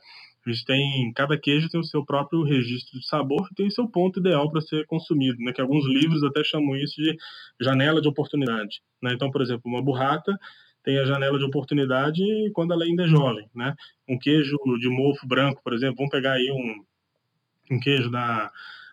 Gente 0.46 0.64
tem, 0.64 1.12
cada 1.12 1.36
queijo 1.36 1.68
tem 1.68 1.80
o 1.80 1.84
seu 1.84 2.04
próprio 2.04 2.42
registro 2.44 3.00
de 3.00 3.06
sabor, 3.06 3.48
tem 3.56 3.66
o 3.66 3.70
seu 3.70 3.88
ponto 3.88 4.20
ideal 4.20 4.48
para 4.48 4.60
ser 4.60 4.86
consumido, 4.86 5.42
né? 5.42 5.52
Que 5.52 5.60
alguns 5.60 5.84
livros 5.86 6.22
até 6.22 6.44
chamam 6.44 6.76
isso 6.76 6.94
de 7.02 7.16
janela 7.60 8.00
de 8.00 8.06
oportunidade, 8.06 8.80
né? 9.02 9.12
Então, 9.12 9.28
por 9.30 9.42
exemplo, 9.42 9.62
uma 9.64 9.82
burrata 9.82 10.38
tem 10.84 11.00
a 11.00 11.04
janela 11.04 11.36
de 11.36 11.44
oportunidade 11.44 12.22
quando 12.52 12.72
ela 12.72 12.84
ainda 12.84 13.04
é 13.04 13.08
jovem, 13.08 13.50
né? 13.52 13.74
Um 14.08 14.16
queijo 14.16 14.56
de 14.78 14.88
mofo 14.88 15.26
branco, 15.26 15.60
por 15.64 15.74
exemplo, 15.74 15.96
vamos 15.96 16.12
pegar 16.12 16.34
aí 16.34 16.48
um, 16.52 17.74
um 17.74 17.80
queijo 17.80 18.08
da, 18.08 18.48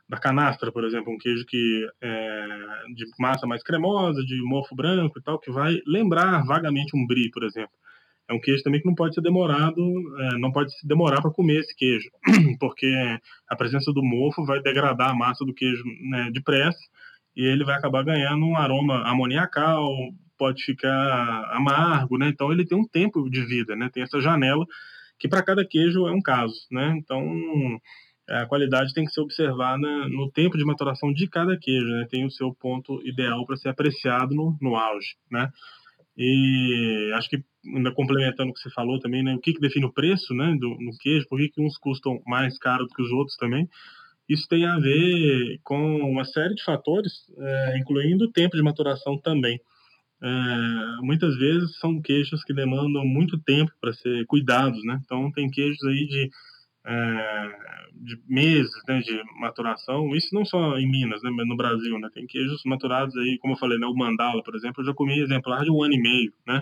da 0.09 0.17
canastra, 0.17 0.71
por 0.71 0.83
exemplo, 0.83 1.13
um 1.13 1.19
queijo 1.19 1.45
que 1.45 1.87
é 2.01 2.47
de 2.95 3.05
massa 3.19 3.45
mais 3.45 3.61
cremosa, 3.61 4.25
de 4.25 4.41
mofo 4.41 4.75
branco 4.75 5.19
e 5.19 5.21
tal, 5.21 5.37
que 5.37 5.51
vai 5.51 5.79
lembrar 5.85 6.43
vagamente 6.47 6.97
um 6.97 7.05
brie, 7.05 7.29
por 7.29 7.43
exemplo 7.43 7.82
é 8.29 8.33
um 8.33 8.39
queijo 8.39 8.63
também 8.63 8.79
que 8.79 8.87
não 8.87 8.95
pode 8.95 9.15
ser 9.15 9.21
demorado, 9.21 9.81
é, 10.19 10.37
não 10.37 10.51
pode 10.51 10.71
se 10.77 10.87
demorar 10.87 11.21
para 11.21 11.31
comer 11.31 11.59
esse 11.59 11.75
queijo, 11.75 12.09
porque 12.59 12.87
a 13.49 13.55
presença 13.55 13.91
do 13.91 14.03
mofo 14.03 14.45
vai 14.45 14.61
degradar 14.61 15.09
a 15.09 15.15
massa 15.15 15.45
do 15.45 15.53
queijo 15.53 15.83
né, 16.09 16.29
depressa 16.31 16.79
e 17.35 17.45
ele 17.45 17.63
vai 17.63 17.75
acabar 17.75 18.03
ganhando 18.03 18.45
um 18.45 18.55
aroma 18.55 19.03
amoniacal, 19.07 19.89
pode 20.37 20.63
ficar 20.63 21.49
amargo, 21.51 22.17
né? 22.17 22.29
Então 22.29 22.51
ele 22.51 22.65
tem 22.65 22.77
um 22.77 22.87
tempo 22.87 23.29
de 23.29 23.45
vida, 23.45 23.75
né? 23.75 23.89
Tem 23.91 24.03
essa 24.03 24.19
janela 24.19 24.65
que 25.19 25.27
para 25.27 25.43
cada 25.43 25.65
queijo 25.65 26.07
é 26.07 26.11
um 26.11 26.21
caso, 26.21 26.55
né? 26.71 26.93
Então 26.97 27.79
a 28.29 28.45
qualidade 28.45 28.93
tem 28.93 29.05
que 29.05 29.11
ser 29.11 29.21
observada 29.21 29.87
no 30.07 30.31
tempo 30.31 30.57
de 30.57 30.65
maturação 30.65 31.11
de 31.11 31.27
cada 31.27 31.57
queijo, 31.57 31.87
né? 31.87 32.07
Tem 32.09 32.25
o 32.25 32.31
seu 32.31 32.53
ponto 32.53 33.01
ideal 33.05 33.45
para 33.45 33.57
ser 33.57 33.69
apreciado 33.69 34.33
no, 34.33 34.57
no 34.61 34.75
auge, 34.75 35.15
né? 35.29 35.49
E 36.15 37.11
acho 37.15 37.29
que 37.29 37.43
ainda 37.65 37.91
complementando 37.91 38.51
o 38.51 38.53
que 38.53 38.59
você 38.59 38.69
falou 38.69 38.99
também, 38.99 39.23
né? 39.23 39.35
O 39.35 39.39
que, 39.39 39.53
que 39.53 39.59
define 39.59 39.85
o 39.85 39.93
preço, 39.93 40.33
né? 40.33 40.55
Do, 40.59 40.69
no 40.79 40.97
queijo, 40.99 41.27
por 41.27 41.39
que, 41.39 41.49
que 41.49 41.61
uns 41.61 41.77
custam 41.77 42.21
mais 42.25 42.57
caro 42.57 42.85
do 42.85 42.93
que 42.93 43.01
os 43.01 43.11
outros 43.11 43.37
também? 43.37 43.67
Isso 44.27 44.47
tem 44.47 44.65
a 44.65 44.77
ver 44.77 45.59
com 45.63 45.97
uma 46.01 46.25
série 46.25 46.55
de 46.55 46.63
fatores, 46.63 47.11
é, 47.37 47.77
incluindo 47.77 48.25
o 48.25 48.31
tempo 48.31 48.55
de 48.55 48.63
maturação 48.63 49.17
também. 49.17 49.59
É, 50.21 50.27
muitas 51.01 51.35
vezes 51.37 51.77
são 51.79 52.01
queijos 52.01 52.43
que 52.43 52.53
demandam 52.53 53.05
muito 53.05 53.37
tempo 53.37 53.71
para 53.81 53.91
ser 53.93 54.25
cuidados, 54.25 54.83
né? 54.85 54.99
Então 55.03 55.31
tem 55.31 55.49
queijos 55.49 55.83
aí 55.83 56.07
de 56.07 56.29
é, 56.85 57.49
de 57.93 58.19
meses 58.27 58.71
né, 58.87 58.99
de 58.99 59.21
maturação, 59.39 60.13
isso 60.15 60.33
não 60.33 60.43
só 60.43 60.77
em 60.77 60.89
Minas, 60.89 61.21
né, 61.23 61.29
mas 61.29 61.47
no 61.47 61.55
Brasil, 61.55 61.97
né, 61.99 62.09
tem 62.13 62.27
queijos 62.27 62.61
maturados 62.65 63.15
aí, 63.15 63.37
como 63.39 63.53
eu 63.53 63.57
falei, 63.57 63.79
né, 63.79 63.87
o 63.87 63.95
Mandala, 63.95 64.43
por 64.43 64.55
exemplo, 64.55 64.81
eu 64.81 64.87
já 64.87 64.93
comi 64.93 65.19
exemplar 65.19 65.63
de 65.63 65.71
um 65.71 65.81
ano 65.81 65.93
e 65.93 66.01
meio, 66.01 66.33
né, 66.45 66.61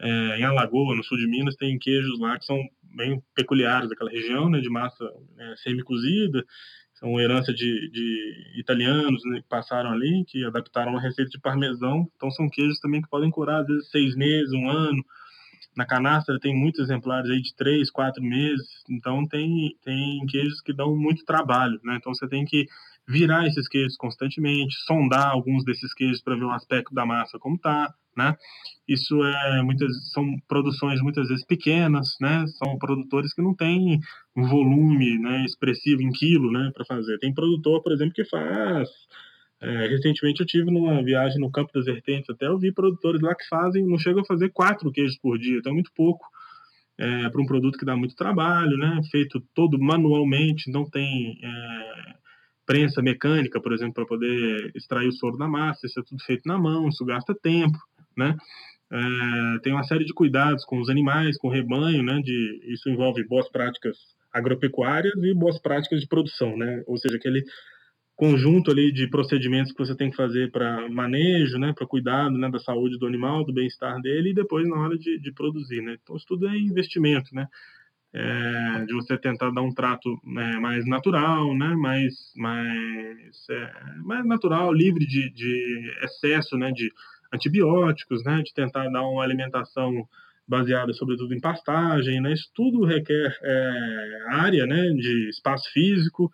é, 0.00 0.38
em 0.38 0.44
Alagoa, 0.44 0.96
no 0.96 1.04
sul 1.04 1.18
de 1.18 1.28
Minas, 1.28 1.56
tem 1.56 1.78
queijos 1.78 2.18
lá 2.18 2.38
que 2.38 2.44
são 2.44 2.58
bem 2.96 3.22
peculiares 3.34 3.88
daquela 3.88 4.10
região, 4.10 4.48
né, 4.50 4.60
de 4.60 4.68
massa 4.68 5.04
é, 5.38 5.56
semi-cozida, 5.56 6.44
são 6.94 7.18
herança 7.20 7.52
de, 7.52 7.90
de 7.90 8.60
italianos 8.60 9.22
né, 9.24 9.40
que 9.40 9.48
passaram 9.48 9.90
ali, 9.90 10.24
que 10.26 10.44
adaptaram 10.44 10.92
uma 10.92 11.00
receita 11.00 11.30
de 11.30 11.40
parmesão, 11.40 12.06
então 12.16 12.30
são 12.30 12.48
queijos 12.48 12.78
também 12.80 13.00
que 13.00 13.08
podem 13.08 13.30
curar 13.30 13.60
às 13.62 13.66
vezes 13.66 13.90
seis 13.90 14.14
meses, 14.16 14.52
um 14.52 14.68
ano, 14.68 15.02
na 15.76 15.86
canastra 15.86 16.38
tem 16.40 16.54
muitos 16.54 16.80
exemplares 16.80 17.30
aí 17.30 17.40
de 17.40 17.54
três, 17.54 17.90
quatro 17.90 18.22
meses, 18.22 18.82
então 18.88 19.26
tem, 19.26 19.76
tem 19.84 20.24
queijos 20.26 20.60
que 20.60 20.72
dão 20.72 20.96
muito 20.96 21.24
trabalho, 21.24 21.80
né? 21.84 21.96
Então 21.96 22.12
você 22.12 22.28
tem 22.28 22.44
que 22.44 22.66
virar 23.06 23.46
esses 23.46 23.68
queijos 23.68 23.96
constantemente, 23.96 24.74
sondar 24.86 25.30
alguns 25.30 25.64
desses 25.64 25.92
queijos 25.94 26.22
para 26.22 26.36
ver 26.36 26.44
o 26.44 26.50
aspecto 26.50 26.94
da 26.94 27.06
massa 27.06 27.38
como 27.38 27.58
tá, 27.58 27.92
né? 28.16 28.36
Isso 28.86 29.22
é 29.24 29.62
muitas 29.62 30.12
são 30.12 30.24
produções 30.48 31.00
muitas 31.00 31.28
vezes 31.28 31.44
pequenas, 31.44 32.16
né? 32.20 32.44
São 32.58 32.76
produtores 32.78 33.32
que 33.32 33.42
não 33.42 33.54
têm 33.54 34.00
um 34.36 34.46
volume, 34.46 35.18
né, 35.18 35.44
expressivo 35.44 36.02
em 36.02 36.10
quilo, 36.10 36.50
né, 36.52 36.70
para 36.72 36.84
fazer. 36.84 37.18
Tem 37.18 37.34
produtor, 37.34 37.82
por 37.82 37.92
exemplo, 37.92 38.14
que 38.14 38.24
faz 38.24 38.88
é, 39.60 39.86
recentemente 39.88 40.40
eu 40.40 40.46
tive 40.46 40.70
numa 40.70 41.02
viagem 41.02 41.38
no 41.38 41.50
Campo 41.50 41.72
das 41.74 41.84
Vertentes, 41.84 42.30
até 42.30 42.46
eu 42.46 42.58
vi 42.58 42.72
produtores 42.72 43.20
lá 43.20 43.34
que 43.34 43.46
fazem, 43.46 43.86
não 43.86 43.98
chegam 43.98 44.22
a 44.22 44.26
fazer 44.26 44.50
quatro 44.50 44.90
queijos 44.90 45.18
por 45.18 45.38
dia, 45.38 45.58
então 45.58 45.72
é 45.72 45.74
muito 45.74 45.90
pouco 45.94 46.24
é, 46.98 47.28
para 47.28 47.40
um 47.40 47.46
produto 47.46 47.78
que 47.78 47.84
dá 47.84 47.96
muito 47.96 48.14
trabalho, 48.14 48.76
né? 48.76 49.00
Feito 49.10 49.40
todo 49.54 49.78
manualmente, 49.78 50.70
não 50.70 50.88
tem 50.88 51.38
é, 51.42 52.14
prensa 52.66 53.02
mecânica, 53.02 53.60
por 53.60 53.72
exemplo, 53.72 53.94
para 53.94 54.06
poder 54.06 54.70
extrair 54.74 55.08
o 55.08 55.12
soro 55.12 55.36
da 55.36 55.48
massa, 55.48 55.86
isso 55.86 55.98
é 55.98 56.02
tudo 56.06 56.22
feito 56.22 56.42
na 56.46 56.58
mão, 56.58 56.88
isso 56.88 57.04
gasta 57.04 57.34
tempo, 57.34 57.78
né? 58.16 58.36
É, 58.92 59.58
tem 59.62 59.72
uma 59.72 59.84
série 59.84 60.04
de 60.04 60.12
cuidados 60.12 60.64
com 60.64 60.80
os 60.80 60.88
animais, 60.88 61.38
com 61.38 61.48
o 61.48 61.50
rebanho, 61.50 62.02
né? 62.02 62.20
De, 62.22 62.60
isso 62.72 62.88
envolve 62.88 63.26
boas 63.26 63.48
práticas 63.48 63.96
agropecuárias 64.32 65.14
e 65.22 65.34
boas 65.34 65.58
práticas 65.58 66.00
de 66.00 66.06
produção, 66.06 66.56
né? 66.56 66.82
Ou 66.86 66.96
seja, 66.96 67.16
aquele 67.16 67.42
conjunto 68.20 68.70
ali 68.70 68.92
de 68.92 69.08
procedimentos 69.08 69.72
que 69.72 69.78
você 69.78 69.96
tem 69.96 70.10
que 70.10 70.16
fazer 70.16 70.50
para 70.50 70.86
manejo, 70.90 71.58
né, 71.58 71.72
para 71.74 71.86
cuidado 71.86 72.36
né, 72.36 72.50
da 72.50 72.58
saúde 72.58 72.98
do 72.98 73.06
animal, 73.06 73.46
do 73.46 73.52
bem-estar 73.54 73.98
dele 74.02 74.32
e 74.32 74.34
depois 74.34 74.68
na 74.68 74.76
hora 74.76 74.98
de, 74.98 75.18
de, 75.18 75.32
produzir, 75.32 75.80
né. 75.80 75.96
Então 76.02 76.14
isso 76.14 76.26
tudo 76.28 76.46
é 76.46 76.54
investimento, 76.54 77.34
né, 77.34 77.48
é, 78.12 78.84
de 78.84 78.92
você 78.92 79.16
tentar 79.16 79.50
dar 79.52 79.62
um 79.62 79.72
trato 79.72 80.20
né, 80.22 80.58
mais 80.60 80.86
natural, 80.86 81.56
né, 81.56 81.74
mais 81.74 82.12
mais 82.36 83.48
é, 83.50 83.72
mais 84.04 84.26
natural, 84.26 84.70
livre 84.70 85.06
de, 85.06 85.30
de 85.30 85.90
excesso, 86.02 86.58
né, 86.58 86.70
de 86.72 86.92
antibióticos, 87.32 88.22
né, 88.22 88.42
de 88.42 88.52
tentar 88.52 88.90
dar 88.90 89.02
uma 89.02 89.24
alimentação 89.24 90.06
baseada 90.46 90.92
sobretudo 90.92 91.32
em 91.32 91.40
pastagem, 91.40 92.20
né, 92.20 92.34
isso 92.34 92.50
tudo 92.54 92.84
requer 92.84 93.34
é, 93.42 94.24
área, 94.28 94.66
né, 94.66 94.90
de 94.90 95.30
espaço 95.30 95.72
físico 95.72 96.30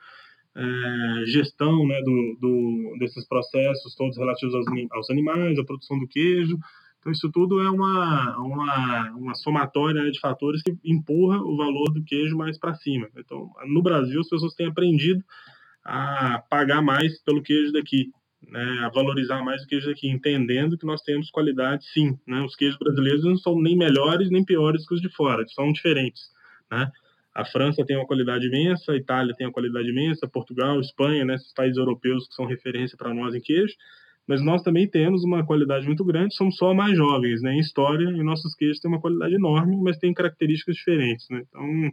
é, 0.57 1.27
gestão 1.27 1.87
né, 1.87 2.01
do, 2.01 2.39
do, 2.41 2.97
desses 2.99 3.29
processos 3.29 3.95
todos 3.95 4.17
relativos 4.17 4.55
aos, 4.55 4.67
aos, 4.91 5.11
animais, 5.11 5.59
à 5.59 5.65
produção 5.65 5.99
do 5.99 6.09
queijo. 6.09 6.57
Então, 6.99 7.13
isso 7.13 7.31
tudo 7.31 7.61
é 7.61 7.71
uma, 7.71 8.37
uma, 8.39 9.11
uma 9.11 9.35
somatória 9.35 10.03
né, 10.03 10.11
de 10.11 10.19
fatores 10.19 10.63
que 10.63 10.75
empurra 10.83 11.39
o 11.43 11.57
valor 11.57 11.93
do 11.93 12.03
queijo 12.03 12.37
mais 12.37 12.59
para 12.59 12.75
cima. 12.75 13.09
Então, 13.17 13.51
no 13.67 13.83
Brasil, 13.83 14.19
as 14.21 14.29
pessoas 14.29 14.55
têm 14.55 14.67
aprendido 14.67 15.23
a 15.85 16.43
pagar 16.51 16.83
mais 16.83 17.23
pelo 17.23 17.43
queijo 17.43 17.73
daqui, 17.73 18.11
né, 18.43 18.81
a 18.83 18.89
valorizar 18.89 19.45
mais 19.45 19.63
o 19.63 19.67
queijo 19.67 19.87
daqui, 19.89 20.09
entendendo 20.09 20.79
que 20.79 20.87
nós 20.87 21.03
temos 21.03 21.31
qualidade 21.31 21.85
sim. 21.93 22.19
Né? 22.27 22.41
Os 22.41 22.57
queijos 22.57 22.79
brasileiros 22.79 23.25
não 23.25 23.37
são 23.37 23.61
nem 23.61 23.77
melhores 23.77 24.31
nem 24.31 24.45
piores 24.45 24.87
que 24.89 24.95
os 24.95 25.03
de 25.03 25.11
fora, 25.11 25.47
são 25.49 25.71
diferentes. 25.71 26.23
Né? 26.71 26.91
A 27.37 27.45
França 27.45 27.85
tem 27.85 27.95
uma 27.97 28.07
qualidade 28.07 28.47
imensa, 28.47 28.93
a 28.93 28.97
Itália 28.97 29.35
tem 29.37 29.47
uma 29.47 29.53
qualidade 29.53 29.91
imensa, 29.91 30.27
Portugal, 30.27 30.81
Espanha, 30.81 31.23
né, 31.23 31.35
esses 31.35 31.53
países 31.53 31.77
europeus 31.77 32.27
que 32.27 32.35
são 32.35 32.47
referência 32.47 32.97
para 32.97 33.13
nós 33.13 33.35
em 33.35 33.41
queijo, 33.43 33.75
mas 34.27 34.43
nós 34.43 34.63
também 34.63 34.89
temos 34.89 35.23
uma 35.23 35.45
qualidade 35.45 35.87
muito 35.87 36.03
grande, 36.03 36.35
somos 36.35 36.57
só 36.57 36.73
mais 36.73 36.97
jovens 36.97 37.43
né, 37.43 37.53
em 37.53 37.61
história, 37.61 38.09
e 38.09 38.23
nossos 38.23 38.55
queijos 38.55 38.81
têm 38.81 38.91
uma 38.91 39.01
qualidade 39.03 39.35
enorme, 39.35 39.77
mas 39.77 39.99
têm 39.99 40.15
características 40.15 40.77
diferentes. 40.77 41.29
Né? 41.29 41.43
Então, 41.47 41.93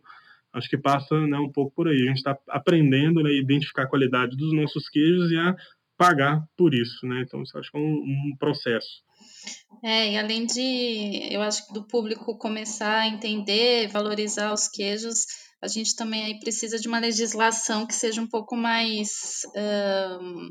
acho 0.53 0.69
que 0.69 0.77
passa 0.77 1.27
né, 1.27 1.37
um 1.37 1.51
pouco 1.51 1.75
por 1.75 1.89
aí. 1.89 2.03
A 2.03 2.05
gente 2.05 2.17
está 2.17 2.37
aprendendo 2.47 3.21
né, 3.21 3.29
a 3.29 3.33
identificar 3.33 3.83
a 3.83 3.89
qualidade 3.89 4.37
dos 4.37 4.53
nossos 4.53 4.87
queijos 4.87 5.29
e 5.29 5.35
a 5.35 5.55
pagar 5.97 6.41
por 6.57 6.73
isso. 6.73 7.05
Né? 7.05 7.21
Então, 7.21 7.43
isso 7.43 7.57
acho 7.57 7.69
que 7.69 7.77
é 7.77 7.81
um, 7.81 7.83
um 7.83 8.35
processo. 8.39 9.03
É, 9.83 10.11
e 10.11 10.17
além 10.17 10.45
de, 10.45 11.27
eu 11.29 11.41
acho 11.41 11.67
que 11.67 11.73
do 11.73 11.85
público 11.85 12.37
começar 12.37 12.99
a 12.99 13.07
entender, 13.07 13.87
valorizar 13.89 14.53
os 14.53 14.67
queijos, 14.67 15.25
a 15.61 15.67
gente 15.67 15.95
também 15.95 16.23
aí 16.23 16.39
precisa 16.39 16.77
de 16.77 16.87
uma 16.87 16.99
legislação 16.99 17.85
que 17.85 17.93
seja 17.93 18.21
um 18.21 18.27
pouco 18.27 18.55
mais 18.55 19.41
um, 19.55 20.49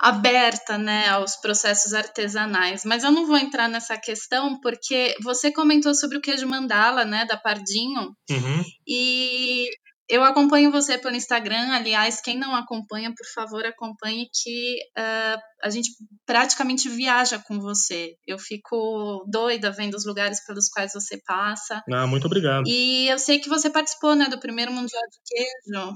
aberta 0.00 0.78
né, 0.78 1.08
aos 1.08 1.36
processos 1.36 1.92
artesanais. 1.92 2.84
Mas 2.84 3.02
eu 3.02 3.10
não 3.10 3.26
vou 3.26 3.36
entrar 3.36 3.68
nessa 3.68 3.96
questão 3.96 4.60
porque 4.60 5.16
você 5.22 5.52
comentou 5.52 5.94
sobre 5.94 6.18
o 6.18 6.20
queijo 6.20 6.46
mandala, 6.46 7.04
né, 7.04 7.24
da 7.24 7.36
Pardinho, 7.36 8.12
uhum. 8.30 8.64
e 8.86 9.66
eu 10.08 10.24
acompanho 10.24 10.72
você 10.72 10.96
pelo 10.96 11.14
Instagram, 11.14 11.70
aliás, 11.70 12.20
quem 12.20 12.38
não 12.38 12.54
acompanha, 12.54 13.12
por 13.14 13.26
favor, 13.34 13.66
acompanhe 13.66 14.26
que 14.32 14.78
uh, 14.98 15.38
a 15.62 15.70
gente 15.70 15.90
praticamente 16.24 16.88
viaja 16.88 17.38
com 17.38 17.58
você. 17.58 18.14
Eu 18.26 18.38
fico 18.38 19.24
doida 19.28 19.70
vendo 19.70 19.94
os 19.94 20.04
lugares 20.04 20.44
pelos 20.46 20.68
quais 20.68 20.92
você 20.92 21.20
passa. 21.26 21.82
Ah, 21.92 22.06
muito 22.06 22.26
obrigado. 22.26 22.64
E 22.66 23.08
eu 23.08 23.18
sei 23.18 23.38
que 23.38 23.48
você 23.48 23.68
participou, 23.68 24.14
né, 24.14 24.28
do 24.28 24.38
primeiro 24.38 24.72
Mundial 24.72 25.02
de 25.10 25.18
Queijo. 25.26 25.94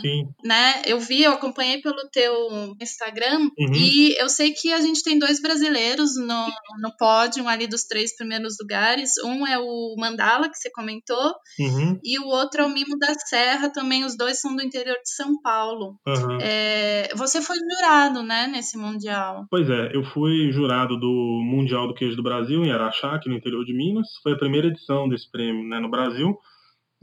Sim. 0.00 0.22
né? 0.44 0.82
Eu 0.86 0.98
vi, 0.98 1.22
eu 1.22 1.32
acompanhei 1.32 1.80
pelo 1.80 2.08
teu 2.10 2.34
Instagram 2.80 3.40
uhum. 3.58 3.74
e 3.74 4.20
eu 4.20 4.28
sei 4.28 4.52
que 4.52 4.72
a 4.72 4.80
gente 4.80 5.02
tem 5.02 5.18
dois 5.18 5.40
brasileiros 5.40 6.16
no, 6.16 6.46
no 6.80 6.96
pódio 6.98 7.46
ali 7.46 7.66
dos 7.66 7.84
três 7.84 8.16
primeiros 8.16 8.56
lugares. 8.60 9.12
Um 9.24 9.46
é 9.46 9.58
o 9.58 9.94
Mandala, 9.98 10.48
que 10.48 10.56
você 10.56 10.70
comentou, 10.70 11.34
uhum. 11.58 11.98
e 12.02 12.18
o 12.18 12.26
outro 12.26 12.62
é 12.62 12.66
o 12.66 12.68
Mimo 12.68 12.98
da 12.98 13.14
Serra, 13.14 13.70
também 13.70 14.04
os 14.04 14.16
dois 14.16 14.40
são 14.40 14.54
do 14.56 14.62
interior 14.62 14.96
de 14.96 15.14
São 15.14 15.40
Paulo. 15.40 15.98
Uhum. 16.06 16.38
É, 16.40 17.10
você 17.14 17.40
foi 17.40 17.56
jurado, 17.58 18.22
né, 18.22 18.46
nesse 18.46 18.76
Mundial 18.76 19.03
Mundial? 19.04 19.46
Pois 19.50 19.68
é, 19.68 19.94
eu 19.94 20.02
fui 20.02 20.50
jurado 20.50 20.98
do 20.98 21.42
Mundial 21.44 21.86
do 21.86 21.94
Queijo 21.94 22.16
do 22.16 22.22
Brasil, 22.22 22.64
em 22.64 22.72
Araxá, 22.72 23.14
aqui 23.14 23.28
no 23.28 23.36
interior 23.36 23.62
de 23.64 23.74
Minas. 23.74 24.08
Foi 24.22 24.32
a 24.32 24.38
primeira 24.38 24.68
edição 24.68 25.06
desse 25.08 25.30
prêmio 25.30 25.62
né, 25.68 25.78
no 25.78 25.90
Brasil. 25.90 26.38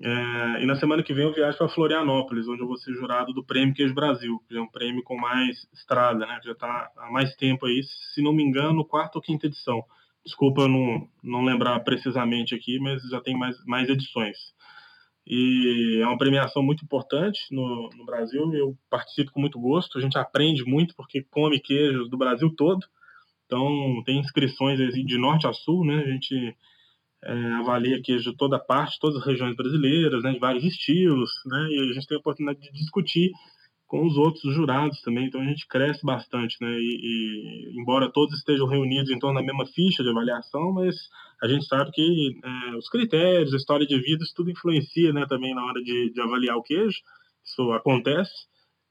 É, 0.03 0.63
e 0.63 0.65
na 0.65 0.75
semana 0.75 1.03
que 1.03 1.13
vem 1.13 1.25
eu 1.25 1.34
viajo 1.34 1.60
para 1.60 1.70
Florianópolis, 1.70 2.48
onde 2.48 2.62
eu 2.62 2.67
vou 2.67 2.77
ser 2.77 2.91
jurado 2.93 3.34
do 3.34 3.46
Prêmio 3.46 3.75
Queijo 3.75 3.93
Brasil, 3.93 4.41
que 4.48 4.58
é 4.58 4.62
um 4.62 4.67
prêmio 4.67 5.03
com 5.03 5.15
mais 5.15 5.67
estrada, 5.72 6.25
né? 6.25 6.39
Já 6.43 6.53
está 6.53 6.89
há 6.98 7.12
mais 7.12 7.36
tempo 7.36 7.67
aí, 7.67 7.81
se 7.84 8.22
não 8.24 8.34
me 8.34 8.41
engano, 8.41 8.84
quarta 8.84 9.20
ou 9.20 9.22
quinta 9.22 9.46
edição. 9.46 9.84
Desculpa 10.25 10.67
não, 10.67 11.08
não 11.24 11.43
lembrar 11.43 11.79
precisamente 11.81 12.55
aqui, 12.55 12.79
mas 12.79 13.03
já 13.03 13.22
tem 13.22 13.38
mais, 13.38 13.63
mais 13.65 13.89
edições 13.89 14.38
e 15.33 16.01
é 16.01 16.05
uma 16.05 16.17
premiação 16.17 16.61
muito 16.61 16.83
importante 16.83 17.39
no, 17.51 17.89
no, 17.95 18.05
Brasil. 18.05 18.53
Eu 18.53 18.77
participo 18.89 19.31
com 19.31 19.39
muito 19.39 19.57
gosto. 19.57 19.97
A 19.97 20.01
gente 20.01 20.17
aprende 20.17 20.65
muito 20.65 20.93
porque 20.93 21.23
come 21.31 21.57
queijos 21.57 22.09
do 22.09 22.17
Brasil 22.17 22.53
todo. 22.53 22.85
Então 23.45 24.03
tem 24.05 24.19
inscrições 24.19 24.77
de 24.77 25.17
norte 25.17 25.47
a 25.47 25.53
sul, 25.53 25.85
né? 25.85 26.03
A 26.03 26.07
gente 26.11 26.35
é, 27.23 27.33
avalia 27.53 28.01
queijo 28.01 28.31
de 28.31 28.38
toda 28.38 28.59
parte, 28.59 29.00
todas 29.00 29.21
as 29.21 29.25
regiões 29.25 29.55
brasileiras, 29.55 30.21
né? 30.21 30.33
De 30.33 30.39
vários 30.39 30.65
estilos, 30.65 31.31
né? 31.45 31.67
E 31.69 31.91
a 31.91 31.93
gente 31.93 32.07
tem 32.07 32.17
a 32.17 32.19
oportunidade 32.19 32.59
de 32.59 32.71
discutir 32.73 33.31
com 33.91 34.07
os 34.07 34.15
outros 34.15 34.55
jurados 34.55 35.01
também, 35.01 35.25
então 35.25 35.41
a 35.41 35.43
gente 35.43 35.67
cresce 35.67 36.05
bastante, 36.05 36.55
né? 36.62 36.71
E, 36.79 37.74
e, 37.74 37.77
embora 37.77 38.10
todos 38.10 38.38
estejam 38.38 38.65
reunidos 38.65 39.12
em 39.12 39.19
torno 39.19 39.38
da 39.38 39.45
mesma 39.45 39.65
ficha 39.65 40.01
de 40.01 40.10
avaliação, 40.10 40.71
mas 40.71 40.95
a 41.43 41.48
gente 41.50 41.65
sabe 41.65 41.91
que 41.91 42.39
é, 42.41 42.75
os 42.77 42.88
critérios, 42.88 43.53
a 43.53 43.57
história 43.57 43.86
de 43.86 44.00
vida, 44.00 44.24
isso 44.24 44.33
tudo 44.33 44.50
influencia, 44.50 45.12
né? 45.12 45.25
Também 45.27 45.53
na 45.53 45.65
hora 45.65 45.83
de, 45.83 46.10
de 46.10 46.21
avaliar 46.21 46.55
o 46.55 46.63
queijo, 46.63 47.00
isso 47.43 47.69
acontece 47.74 48.31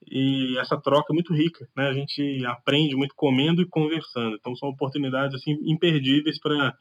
e 0.06 0.58
essa 0.58 0.78
troca 0.78 1.14
é 1.14 1.14
muito 1.14 1.32
rica, 1.32 1.66
né? 1.74 1.88
A 1.88 1.94
gente 1.94 2.44
aprende 2.44 2.94
muito 2.94 3.14
comendo 3.14 3.62
e 3.62 3.66
conversando, 3.66 4.36
então 4.38 4.54
são 4.54 4.68
oportunidades 4.68 5.34
assim 5.34 5.56
imperdíveis 5.62 6.38
para 6.38 6.76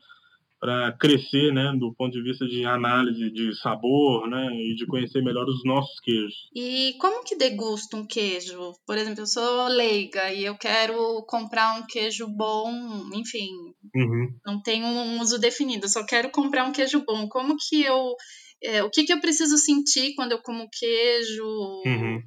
para 0.60 0.92
crescer, 1.00 1.54
né, 1.54 1.74
do 1.80 1.94
ponto 1.94 2.12
de 2.12 2.22
vista 2.22 2.46
de 2.46 2.66
análise 2.66 3.32
de 3.32 3.56
sabor, 3.62 4.28
né, 4.28 4.50
e 4.54 4.76
de 4.76 4.86
conhecer 4.86 5.24
melhor 5.24 5.46
os 5.48 5.64
nossos 5.64 6.00
queijos. 6.02 6.34
E 6.54 6.96
como 7.00 7.24
que 7.24 7.38
degusta 7.38 7.96
um 7.96 8.06
queijo? 8.06 8.74
Por 8.86 8.98
exemplo, 8.98 9.22
eu 9.22 9.28
sou 9.28 9.68
leiga 9.70 10.34
e 10.34 10.44
eu 10.44 10.58
quero 10.58 11.24
comprar 11.28 11.80
um 11.80 11.86
queijo 11.88 12.28
bom, 12.28 12.70
enfim, 13.14 13.50
uhum. 13.96 14.28
não 14.46 14.62
tenho 14.62 14.86
um 14.86 15.22
uso 15.22 15.40
definido, 15.40 15.88
só 15.88 16.06
quero 16.06 16.30
comprar 16.30 16.66
um 16.66 16.74
queijo 16.74 17.04
bom. 17.06 17.28
Como 17.30 17.56
que 17.58 17.82
eu, 17.82 18.14
é, 18.62 18.84
o 18.84 18.90
que 18.90 19.06
que 19.06 19.14
eu 19.14 19.22
preciso 19.22 19.58
sentir 19.58 20.14
quando 20.16 20.34
eu 20.34 20.42
como 20.42 20.70
queijo? 20.70 21.46
Uhum. 21.86 22.22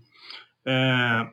É, 0.66 1.26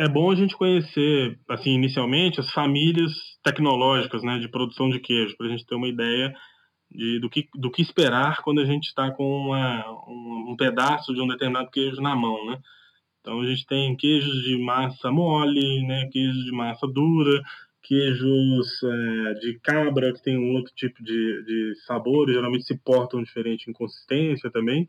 é 0.00 0.08
bom 0.08 0.30
a 0.30 0.34
gente 0.34 0.56
conhecer, 0.56 1.38
assim, 1.46 1.72
inicialmente, 1.72 2.40
as 2.40 2.50
famílias 2.52 3.12
tecnológicas, 3.44 4.22
né, 4.22 4.38
de 4.38 4.48
produção 4.48 4.88
de 4.88 4.98
queijo, 4.98 5.36
para 5.36 5.46
a 5.46 5.50
gente 5.50 5.66
ter 5.66 5.74
uma 5.74 5.88
ideia 5.88 6.34
de, 6.90 7.20
do, 7.20 7.28
que, 7.28 7.46
do 7.54 7.70
que 7.70 7.82
esperar 7.82 8.40
quando 8.42 8.62
a 8.62 8.64
gente 8.64 8.86
está 8.86 9.10
com 9.10 9.24
uma, 9.24 9.84
um, 10.08 10.52
um, 10.52 10.56
pedaço 10.56 11.12
de 11.12 11.20
um 11.20 11.28
determinado 11.28 11.70
queijo 11.70 12.00
na 12.00 12.16
mão, 12.16 12.46
né? 12.46 12.58
Então 13.20 13.42
a 13.42 13.46
gente 13.46 13.66
tem 13.66 13.94
queijos 13.94 14.42
de 14.42 14.56
massa 14.56 15.10
mole, 15.10 15.86
né, 15.86 16.08
queijos 16.10 16.44
de 16.46 16.50
massa 16.50 16.86
dura, 16.86 17.42
queijos 17.82 18.82
é, 18.82 19.34
de 19.34 19.60
cabra 19.62 20.14
que 20.14 20.22
tem 20.22 20.38
um 20.38 20.54
outro 20.54 20.72
tipo 20.74 21.04
de, 21.04 21.44
de 21.44 21.74
sabor, 21.86 22.30
geralmente 22.32 22.64
se 22.64 22.78
portam 22.78 23.22
diferente 23.22 23.68
em 23.68 23.74
consistência 23.74 24.50
também 24.50 24.88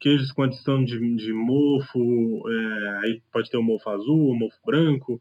queijos 0.00 0.32
com 0.32 0.42
adição 0.42 0.84
de, 0.84 0.98
de 1.16 1.32
mofo, 1.32 2.42
é, 2.48 2.98
aí 3.04 3.22
pode 3.32 3.50
ter 3.50 3.56
o 3.56 3.62
mofo 3.62 3.88
azul, 3.90 4.30
o 4.30 4.38
mofo 4.38 4.56
branco. 4.64 5.20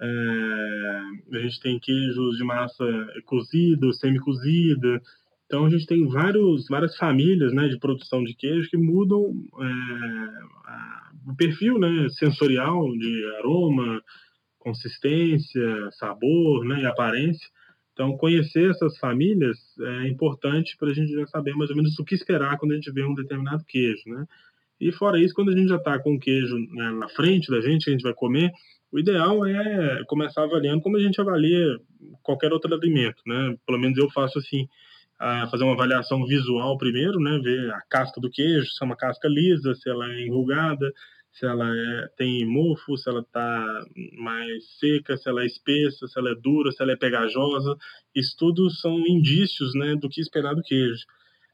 É, 0.00 1.36
a 1.36 1.38
gente 1.38 1.60
tem 1.60 1.78
queijos 1.78 2.36
de 2.36 2.44
massa 2.44 2.84
cozida, 3.24 3.92
semi-cozida. 3.92 5.00
Então 5.46 5.64
a 5.64 5.70
gente 5.70 5.86
tem 5.86 6.06
vários, 6.08 6.66
várias 6.68 6.96
famílias 6.96 7.52
né, 7.52 7.68
de 7.68 7.78
produção 7.78 8.24
de 8.24 8.34
queijo 8.34 8.68
que 8.68 8.76
mudam 8.76 9.32
é, 9.60 11.30
o 11.30 11.34
perfil 11.36 11.78
né, 11.78 12.08
sensorial 12.10 12.90
de 12.98 13.24
aroma, 13.38 14.02
consistência, 14.58 15.90
sabor 15.92 16.64
né, 16.64 16.80
e 16.82 16.86
aparência. 16.86 17.48
Então, 17.96 18.14
conhecer 18.18 18.70
essas 18.70 18.98
famílias 18.98 19.56
é 19.80 20.06
importante 20.06 20.76
para 20.76 20.90
a 20.90 20.92
gente 20.92 21.10
já 21.14 21.26
saber 21.28 21.54
mais 21.54 21.70
ou 21.70 21.76
menos 21.76 21.98
o 21.98 22.04
que 22.04 22.14
esperar 22.14 22.58
quando 22.58 22.72
a 22.72 22.74
gente 22.74 22.92
vê 22.92 23.02
um 23.02 23.14
determinado 23.14 23.64
queijo, 23.64 24.02
né? 24.06 24.26
E 24.78 24.92
fora 24.92 25.18
isso, 25.18 25.32
quando 25.32 25.50
a 25.50 25.56
gente 25.56 25.68
já 25.68 25.76
está 25.76 25.98
com 25.98 26.14
o 26.14 26.20
queijo 26.20 26.58
né, 26.74 26.90
na 26.90 27.08
frente 27.08 27.50
da 27.50 27.58
gente, 27.58 27.84
que 27.84 27.90
a 27.90 27.94
gente 27.94 28.02
vai 28.02 28.12
comer, 28.12 28.52
o 28.92 28.98
ideal 28.98 29.46
é 29.46 30.04
começar 30.08 30.42
avaliando 30.42 30.82
como 30.82 30.98
a 30.98 31.00
gente 31.00 31.18
avalia 31.18 31.80
qualquer 32.22 32.52
outro 32.52 32.74
alimento, 32.74 33.22
né? 33.26 33.56
Pelo 33.66 33.78
menos 33.78 33.96
eu 33.96 34.10
faço 34.10 34.38
assim, 34.38 34.68
fazer 35.50 35.64
uma 35.64 35.72
avaliação 35.72 36.26
visual 36.26 36.76
primeiro, 36.76 37.18
né? 37.18 37.40
Ver 37.42 37.70
a 37.72 37.80
casca 37.88 38.20
do 38.20 38.30
queijo, 38.30 38.66
se 38.66 38.82
é 38.82 38.84
uma 38.84 38.94
casca 38.94 39.26
lisa, 39.26 39.74
se 39.74 39.88
ela 39.88 40.06
é 40.12 40.26
enrugada, 40.26 40.92
se 41.38 41.44
ela 41.44 41.68
é, 41.68 42.08
tem 42.16 42.46
mofo, 42.46 42.96
se 42.96 43.10
ela 43.10 43.20
está 43.20 43.84
mais 44.18 44.78
seca, 44.78 45.18
se 45.18 45.28
ela 45.28 45.42
é 45.42 45.46
espessa, 45.46 46.06
se 46.06 46.18
ela 46.18 46.30
é 46.30 46.34
dura, 46.34 46.72
se 46.72 46.82
ela 46.82 46.92
é 46.92 46.96
pegajosa. 46.96 47.76
Isso 48.14 48.34
tudo 48.38 48.70
são 48.70 48.98
indícios 49.06 49.74
né, 49.74 49.94
do 49.96 50.08
que 50.08 50.20
esperar 50.20 50.54
do 50.54 50.62
queijo. 50.62 51.04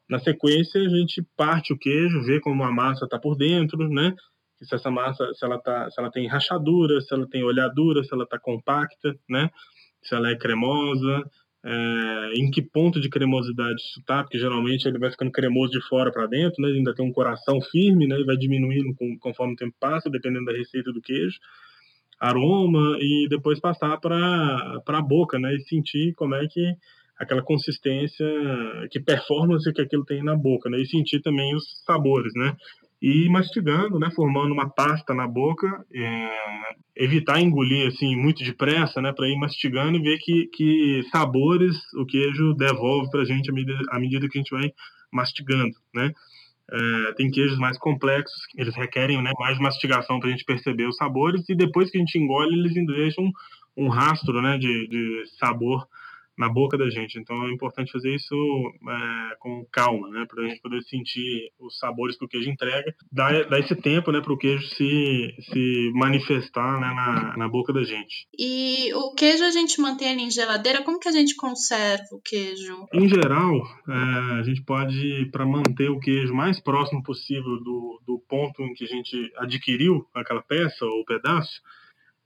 Na 0.08 0.20
sequência, 0.20 0.80
a 0.80 0.88
gente 0.88 1.26
parte 1.36 1.72
o 1.72 1.78
queijo, 1.78 2.22
vê 2.22 2.40
como 2.40 2.62
a 2.62 2.70
massa 2.70 3.06
está 3.06 3.18
por 3.18 3.36
dentro, 3.36 3.88
né? 3.88 4.14
Se 4.62 4.72
essa 4.72 4.90
massa, 4.90 5.34
se 5.34 5.44
ela, 5.44 5.58
tá, 5.58 5.90
se 5.90 6.00
ela 6.00 6.10
tem 6.12 6.28
rachadura, 6.28 7.00
se 7.00 7.12
ela 7.12 7.28
tem 7.28 7.42
olhadura, 7.42 8.04
se 8.04 8.14
ela 8.14 8.22
está 8.22 8.38
compacta, 8.38 9.18
né? 9.28 9.50
Se 10.00 10.14
ela 10.14 10.30
é 10.30 10.36
cremosa, 10.36 11.24
é, 11.64 12.32
em 12.34 12.50
que 12.50 12.60
ponto 12.60 13.00
de 13.00 13.08
cremosidade 13.08 13.80
isso 13.80 14.00
está, 14.00 14.22
porque 14.22 14.38
geralmente 14.38 14.86
ele 14.86 14.98
vai 14.98 15.10
ficando 15.10 15.30
cremoso 15.30 15.72
de 15.72 15.80
fora 15.86 16.10
para 16.10 16.26
dentro, 16.26 16.60
né? 16.60 16.68
ainda 16.68 16.94
tem 16.94 17.06
um 17.06 17.12
coração 17.12 17.60
firme, 17.60 18.06
né? 18.06 18.18
E 18.18 18.24
vai 18.24 18.36
diminuindo 18.36 18.94
com, 18.96 19.16
conforme 19.18 19.54
o 19.54 19.56
tempo 19.56 19.74
passa, 19.78 20.10
dependendo 20.10 20.46
da 20.46 20.52
receita 20.52 20.92
do 20.92 21.00
queijo, 21.00 21.38
aroma 22.18 22.96
e 23.00 23.26
depois 23.28 23.60
passar 23.60 23.98
para 23.98 24.82
a 24.86 25.02
boca, 25.02 25.38
né? 25.38 25.54
E 25.54 25.60
sentir 25.62 26.14
como 26.14 26.34
é 26.34 26.46
que 26.48 26.74
aquela 27.16 27.42
consistência, 27.42 28.26
que 28.90 28.98
performance 28.98 29.72
que 29.72 29.80
aquilo 29.80 30.04
tem 30.04 30.22
na 30.24 30.36
boca, 30.36 30.68
né? 30.68 30.80
E 30.80 30.86
sentir 30.86 31.20
também 31.20 31.54
os 31.54 31.64
sabores, 31.84 32.32
né? 32.34 32.56
E 33.02 33.28
mastigando, 33.28 33.98
né, 33.98 34.12
formando 34.14 34.52
uma 34.52 34.70
pasta 34.70 35.12
na 35.12 35.26
boca, 35.26 35.84
é, 35.92 36.30
evitar 36.94 37.40
engolir 37.40 37.88
assim 37.88 38.14
muito 38.14 38.44
depressa, 38.44 39.02
né, 39.02 39.12
para 39.12 39.28
ir 39.28 39.36
mastigando 39.36 39.98
e 39.98 40.02
ver 40.02 40.18
que, 40.18 40.46
que 40.54 41.02
sabores 41.10 41.76
o 41.94 42.06
queijo 42.06 42.54
devolve 42.54 43.10
para 43.10 43.22
a 43.22 43.24
gente 43.24 43.50
à 43.50 43.98
medida, 43.98 44.28
que 44.28 44.38
a 44.38 44.40
gente 44.40 44.54
vai 44.54 44.70
mastigando, 45.12 45.74
né. 45.92 46.12
É, 46.70 47.12
tem 47.14 47.28
queijos 47.28 47.58
mais 47.58 47.76
complexos, 47.76 48.46
eles 48.56 48.74
requerem 48.76 49.20
né, 49.20 49.32
mais 49.36 49.58
mastigação 49.58 50.20
para 50.20 50.28
a 50.28 50.30
gente 50.30 50.44
perceber 50.44 50.86
os 50.86 50.96
sabores 50.96 51.46
e 51.48 51.56
depois 51.56 51.90
que 51.90 51.98
a 51.98 52.00
gente 52.00 52.16
engole 52.16 52.56
eles 52.56 52.72
deixam 52.86 53.24
um, 53.24 53.32
um 53.76 53.88
rastro 53.88 54.40
né, 54.40 54.56
de, 54.56 54.88
de 54.88 55.24
sabor 55.40 55.84
na 56.42 56.48
boca 56.48 56.76
da 56.76 56.90
gente. 56.90 57.18
Então 57.18 57.46
é 57.46 57.52
importante 57.52 57.92
fazer 57.92 58.12
isso 58.12 58.34
é, 58.34 59.36
com 59.38 59.64
calma, 59.70 60.08
né, 60.08 60.26
para 60.28 60.42
a 60.42 60.48
gente 60.48 60.60
poder 60.60 60.82
sentir 60.82 61.52
os 61.60 61.78
sabores 61.78 62.18
que 62.18 62.24
o 62.24 62.28
queijo 62.28 62.50
entrega, 62.50 62.92
dar, 63.12 63.48
dar 63.48 63.60
esse 63.60 63.76
tempo, 63.76 64.10
né, 64.10 64.20
para 64.20 64.32
o 64.32 64.36
queijo 64.36 64.66
se, 64.70 65.34
se 65.50 65.92
manifestar 65.94 66.80
né, 66.80 66.88
na, 66.88 67.36
na 67.36 67.48
boca 67.48 67.72
da 67.72 67.84
gente. 67.84 68.26
E 68.36 68.92
o 68.94 69.14
queijo 69.14 69.44
a 69.44 69.50
gente 69.50 69.80
mantém 69.80 70.12
ele 70.12 70.22
em 70.22 70.30
geladeira? 70.30 70.82
Como 70.82 70.98
que 70.98 71.08
a 71.08 71.12
gente 71.12 71.36
conserva 71.36 72.02
o 72.10 72.20
queijo? 72.20 72.88
Em 72.92 73.08
geral, 73.08 73.54
é, 73.88 74.40
a 74.40 74.42
gente 74.42 74.62
pode, 74.64 75.28
para 75.30 75.46
manter 75.46 75.90
o 75.90 76.00
queijo 76.00 76.34
mais 76.34 76.60
próximo 76.60 77.02
possível 77.04 77.58
do, 77.62 78.02
do 78.04 78.18
ponto 78.28 78.62
em 78.62 78.74
que 78.74 78.84
a 78.84 78.88
gente 78.88 79.32
adquiriu 79.36 80.04
aquela 80.12 80.42
peça 80.42 80.84
ou 80.84 81.04
pedaço, 81.04 81.60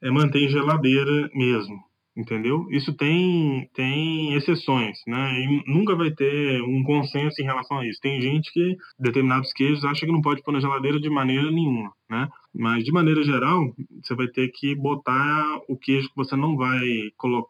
é 0.02 0.10
manter 0.10 0.40
em 0.40 0.48
geladeira 0.48 1.28
mesmo 1.34 1.84
entendeu? 2.16 2.66
Isso 2.70 2.94
tem, 2.94 3.68
tem 3.74 4.32
exceções, 4.34 4.98
né? 5.06 5.38
E 5.38 5.62
nunca 5.66 5.94
vai 5.94 6.10
ter 6.10 6.62
um 6.62 6.82
consenso 6.82 7.42
em 7.42 7.44
relação 7.44 7.78
a 7.78 7.86
isso. 7.86 8.00
Tem 8.00 8.20
gente 8.20 8.50
que 8.52 8.76
determinados 8.98 9.52
queijos 9.52 9.84
acha 9.84 10.06
que 10.06 10.12
não 10.12 10.22
pode 10.22 10.42
pôr 10.42 10.52
na 10.52 10.60
geladeira 10.60 10.98
de 10.98 11.10
maneira 11.10 11.50
nenhuma, 11.50 11.92
né? 12.08 12.26
Mas 12.54 12.84
de 12.84 12.90
maneira 12.90 13.22
geral, 13.22 13.70
você 14.02 14.14
vai 14.14 14.28
ter 14.28 14.48
que 14.48 14.74
botar 14.74 15.60
o 15.68 15.76
queijo 15.76 16.08
que 16.08 16.16
você 16.16 16.34
não 16.34 16.56
vai 16.56 16.80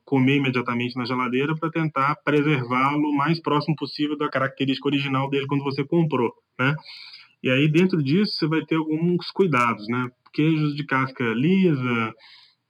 comer 0.04 0.36
imediatamente 0.38 0.96
na 0.96 1.04
geladeira 1.04 1.54
para 1.54 1.70
tentar 1.70 2.16
preservá-lo 2.24 3.08
o 3.08 3.16
mais 3.16 3.40
próximo 3.40 3.76
possível 3.76 4.18
da 4.18 4.28
característica 4.28 4.88
original 4.88 5.30
dele 5.30 5.46
quando 5.46 5.62
você 5.62 5.84
comprou, 5.84 6.32
né? 6.58 6.74
E 7.40 7.48
aí 7.48 7.68
dentro 7.68 8.02
disso 8.02 8.32
você 8.32 8.48
vai 8.48 8.64
ter 8.64 8.74
alguns 8.74 9.30
cuidados, 9.30 9.86
né? 9.88 10.10
Queijos 10.32 10.74
de 10.74 10.84
casca 10.84 11.22
lisa, 11.34 12.14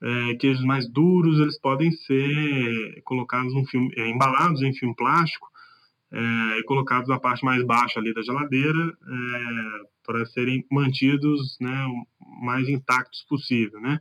é, 0.02 0.34
queijos 0.34 0.64
mais 0.64 0.88
duros 0.90 1.40
eles 1.40 1.58
podem 1.58 1.90
ser 1.90 3.02
colocados 3.04 3.54
um 3.54 3.64
filme, 3.64 3.92
é, 3.96 4.08
embalados 4.08 4.62
em 4.62 4.72
filme 4.74 4.94
plástico 4.94 5.48
é, 6.12 6.58
e 6.58 6.62
colocados 6.64 7.08
na 7.08 7.18
parte 7.18 7.44
mais 7.44 7.64
baixa 7.64 7.98
ali 7.98 8.12
da 8.12 8.22
geladeira 8.22 8.78
é, 8.78 9.86
para 10.04 10.26
serem 10.26 10.64
mantidos 10.70 11.56
né, 11.60 11.86
o 11.86 12.44
mais 12.44 12.68
intactos 12.68 13.24
possível, 13.28 13.80
né? 13.80 14.00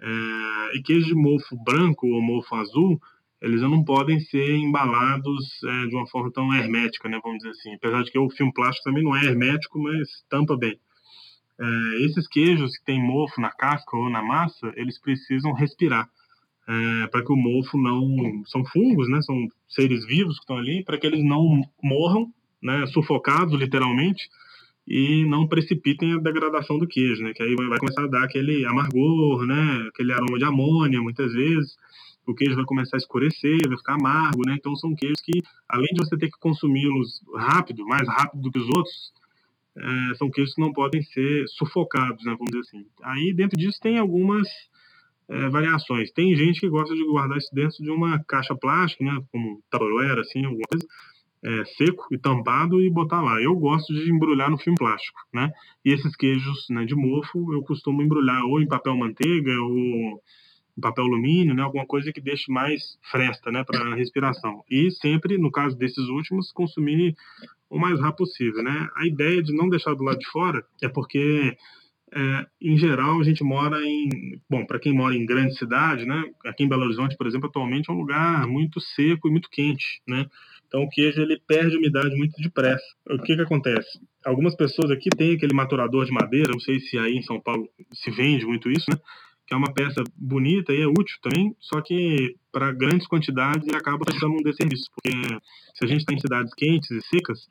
É, 0.00 0.76
e 0.76 0.82
queijos 0.82 1.06
de 1.06 1.14
mofo 1.14 1.56
branco 1.64 2.06
ou 2.06 2.20
mofo 2.20 2.54
azul 2.56 3.00
eles 3.44 3.60
não 3.60 3.84
podem 3.84 4.18
ser 4.20 4.56
embalados 4.56 5.62
é, 5.62 5.86
de 5.86 5.94
uma 5.94 6.06
forma 6.06 6.32
tão 6.32 6.52
hermética, 6.54 7.08
né, 7.10 7.20
vamos 7.22 7.38
dizer 7.38 7.50
assim. 7.50 7.74
Apesar 7.74 8.02
de 8.02 8.10
que 8.10 8.18
o 8.18 8.30
filme 8.30 8.52
plástico 8.52 8.84
também 8.84 9.04
não 9.04 9.14
é 9.14 9.24
hermético, 9.24 9.78
mas 9.78 10.08
tampa 10.30 10.56
bem. 10.56 10.80
É, 11.60 12.04
esses 12.04 12.26
queijos 12.28 12.76
que 12.76 12.84
tem 12.84 13.02
mofo 13.02 13.40
na 13.40 13.50
casca 13.50 13.96
ou 13.96 14.10
na 14.10 14.22
massa, 14.22 14.72
eles 14.76 15.00
precisam 15.00 15.52
respirar 15.52 16.08
é, 16.66 17.06
para 17.08 17.24
que 17.24 17.32
o 17.32 17.36
mofo 17.36 17.76
não 17.78 18.42
são 18.46 18.64
fungos, 18.64 19.08
né? 19.08 19.20
São 19.22 19.48
seres 19.68 20.04
vivos 20.06 20.36
que 20.36 20.42
estão 20.42 20.56
ali, 20.56 20.82
para 20.84 20.98
que 20.98 21.06
eles 21.06 21.22
não 21.22 21.62
morram, 21.82 22.32
né? 22.62 22.86
Sufocados 22.86 23.58
literalmente 23.58 24.28
e 24.86 25.24
não 25.26 25.46
precipitem 25.46 26.14
a 26.14 26.18
degradação 26.18 26.78
do 26.78 26.86
queijo, 26.86 27.22
né? 27.22 27.32
Que 27.34 27.42
aí 27.42 27.54
vai 27.54 27.78
começar 27.78 28.04
a 28.04 28.08
dar 28.08 28.24
aquele 28.24 28.64
amargor, 28.66 29.46
né? 29.46 29.88
Aquele 29.88 30.12
aroma 30.12 30.38
de 30.38 30.44
amônia, 30.44 31.00
muitas 31.00 31.32
vezes. 31.32 31.76
O 32.26 32.34
queijo 32.34 32.56
vai 32.56 32.64
começar 32.64 32.96
a 32.96 32.98
escurecer, 32.98 33.68
vai 33.68 33.76
ficar 33.76 33.94
amargo, 33.94 34.42
né? 34.46 34.56
Então 34.58 34.74
são 34.76 34.94
queijos 34.94 35.20
que, 35.20 35.42
além 35.68 35.88
de 35.92 36.04
você 36.04 36.16
ter 36.16 36.30
que 36.30 36.38
consumi-los 36.38 37.20
rápido, 37.36 37.84
mais 37.86 38.08
rápido 38.08 38.42
do 38.42 38.50
que 38.50 38.58
os 38.58 38.68
outros, 38.68 39.12
é, 39.76 40.14
são 40.14 40.30
queijos 40.30 40.54
que 40.54 40.60
não 40.60 40.72
podem 40.72 41.02
ser 41.02 41.44
sufocados, 41.48 42.24
né, 42.24 42.32
vamos 42.38 42.50
dizer 42.50 42.60
assim. 42.60 42.86
Aí 43.02 43.34
dentro 43.34 43.58
disso 43.58 43.78
tem 43.80 43.98
algumas 43.98 44.48
é, 45.28 45.48
variações. 45.48 46.12
Tem 46.12 46.34
gente 46.34 46.60
que 46.60 46.68
gosta 46.68 46.94
de 46.94 47.04
guardar 47.04 47.38
isso 47.38 47.50
dentro 47.52 47.82
de 47.82 47.90
uma 47.90 48.22
caixa 48.24 48.54
plástica, 48.54 49.04
né, 49.04 49.20
como 49.32 49.62
tabuleiro, 49.70 50.20
assim, 50.20 50.44
alguma 50.44 50.64
coisa, 50.70 50.86
é, 51.44 51.64
seco 51.76 52.06
e 52.10 52.18
tampado 52.18 52.80
e 52.80 52.90
botar 52.90 53.20
lá. 53.20 53.40
Eu 53.40 53.54
gosto 53.56 53.92
de 53.92 54.10
embrulhar 54.10 54.50
no 54.50 54.58
filme 54.58 54.78
plástico, 54.78 55.18
né? 55.32 55.50
E 55.84 55.92
esses 55.92 56.16
queijos 56.16 56.66
né, 56.70 56.86
de 56.86 56.94
mofo 56.94 57.52
eu 57.52 57.62
costumo 57.62 58.00
embrulhar 58.02 58.42
ou 58.44 58.62
em 58.62 58.66
papel 58.66 58.96
manteiga 58.96 59.52
ou 59.60 60.22
em 60.76 60.80
papel 60.80 61.04
alumínio, 61.04 61.54
né? 61.54 61.62
Alguma 61.62 61.86
coisa 61.86 62.12
que 62.12 62.20
deixe 62.20 62.50
mais 62.50 62.98
fresta, 63.10 63.50
né? 63.50 63.64
Para 63.64 63.94
respiração. 63.94 64.64
E 64.70 64.90
sempre, 64.90 65.38
no 65.38 65.50
caso 65.50 65.76
desses 65.76 66.08
últimos, 66.08 66.52
consumir 66.52 67.14
o 67.70 67.78
mais 67.78 68.00
rápido 68.00 68.18
possível, 68.18 68.62
né? 68.62 68.88
A 68.96 69.06
ideia 69.06 69.42
de 69.42 69.54
não 69.54 69.68
deixar 69.68 69.94
do 69.94 70.04
lado 70.04 70.18
de 70.18 70.26
fora 70.28 70.64
é 70.82 70.88
porque 70.88 71.56
é, 72.16 72.46
em 72.62 72.78
geral, 72.78 73.20
a 73.20 73.24
gente 73.24 73.42
mora 73.42 73.76
em. 73.82 74.38
Bom, 74.48 74.64
para 74.64 74.78
quem 74.78 74.92
mora 74.92 75.16
em 75.16 75.26
grande 75.26 75.58
cidade, 75.58 76.06
né? 76.06 76.22
Aqui 76.46 76.62
em 76.62 76.68
Belo 76.68 76.84
Horizonte, 76.84 77.16
por 77.16 77.26
exemplo, 77.26 77.48
atualmente 77.48 77.90
é 77.90 77.92
um 77.92 77.98
lugar 77.98 78.46
muito 78.46 78.80
seco 78.80 79.26
e 79.26 79.30
muito 79.32 79.50
quente, 79.50 80.00
né? 80.06 80.26
Então 80.68 80.82
o 80.82 80.88
queijo 80.88 81.20
ele 81.20 81.40
perde 81.46 81.76
umidade 81.76 82.14
muito 82.16 82.40
depressa. 82.40 82.84
O 83.10 83.18
que 83.18 83.34
que 83.34 83.42
acontece? 83.42 83.98
Algumas 84.24 84.54
pessoas 84.54 84.92
aqui 84.92 85.10
têm 85.10 85.34
aquele 85.34 85.54
maturador 85.54 86.04
de 86.04 86.12
madeira, 86.12 86.52
não 86.52 86.60
sei 86.60 86.78
se 86.78 86.96
aí 86.96 87.16
em 87.16 87.22
São 87.22 87.40
Paulo 87.40 87.68
se 87.92 88.10
vende 88.12 88.46
muito 88.46 88.70
isso, 88.70 88.88
né? 88.88 88.96
Que 89.46 89.54
é 89.54 89.56
uma 89.56 89.72
peça 89.72 90.02
bonita 90.16 90.72
e 90.72 90.80
é 90.80 90.86
útil 90.86 91.18
também, 91.22 91.54
só 91.60 91.80
que 91.80 92.36
para 92.50 92.72
grandes 92.72 93.06
quantidades 93.06 93.66
ele 93.66 93.76
acaba 93.76 94.04
prestando 94.04 94.34
um 94.34 94.42
desserviço, 94.42 94.90
porque 94.94 95.16
se 95.74 95.84
a 95.84 95.86
gente 95.86 96.00
está 96.00 96.14
em 96.14 96.20
cidades 96.20 96.54
quentes 96.54 96.90
e 96.90 97.00
secas, 97.02 97.46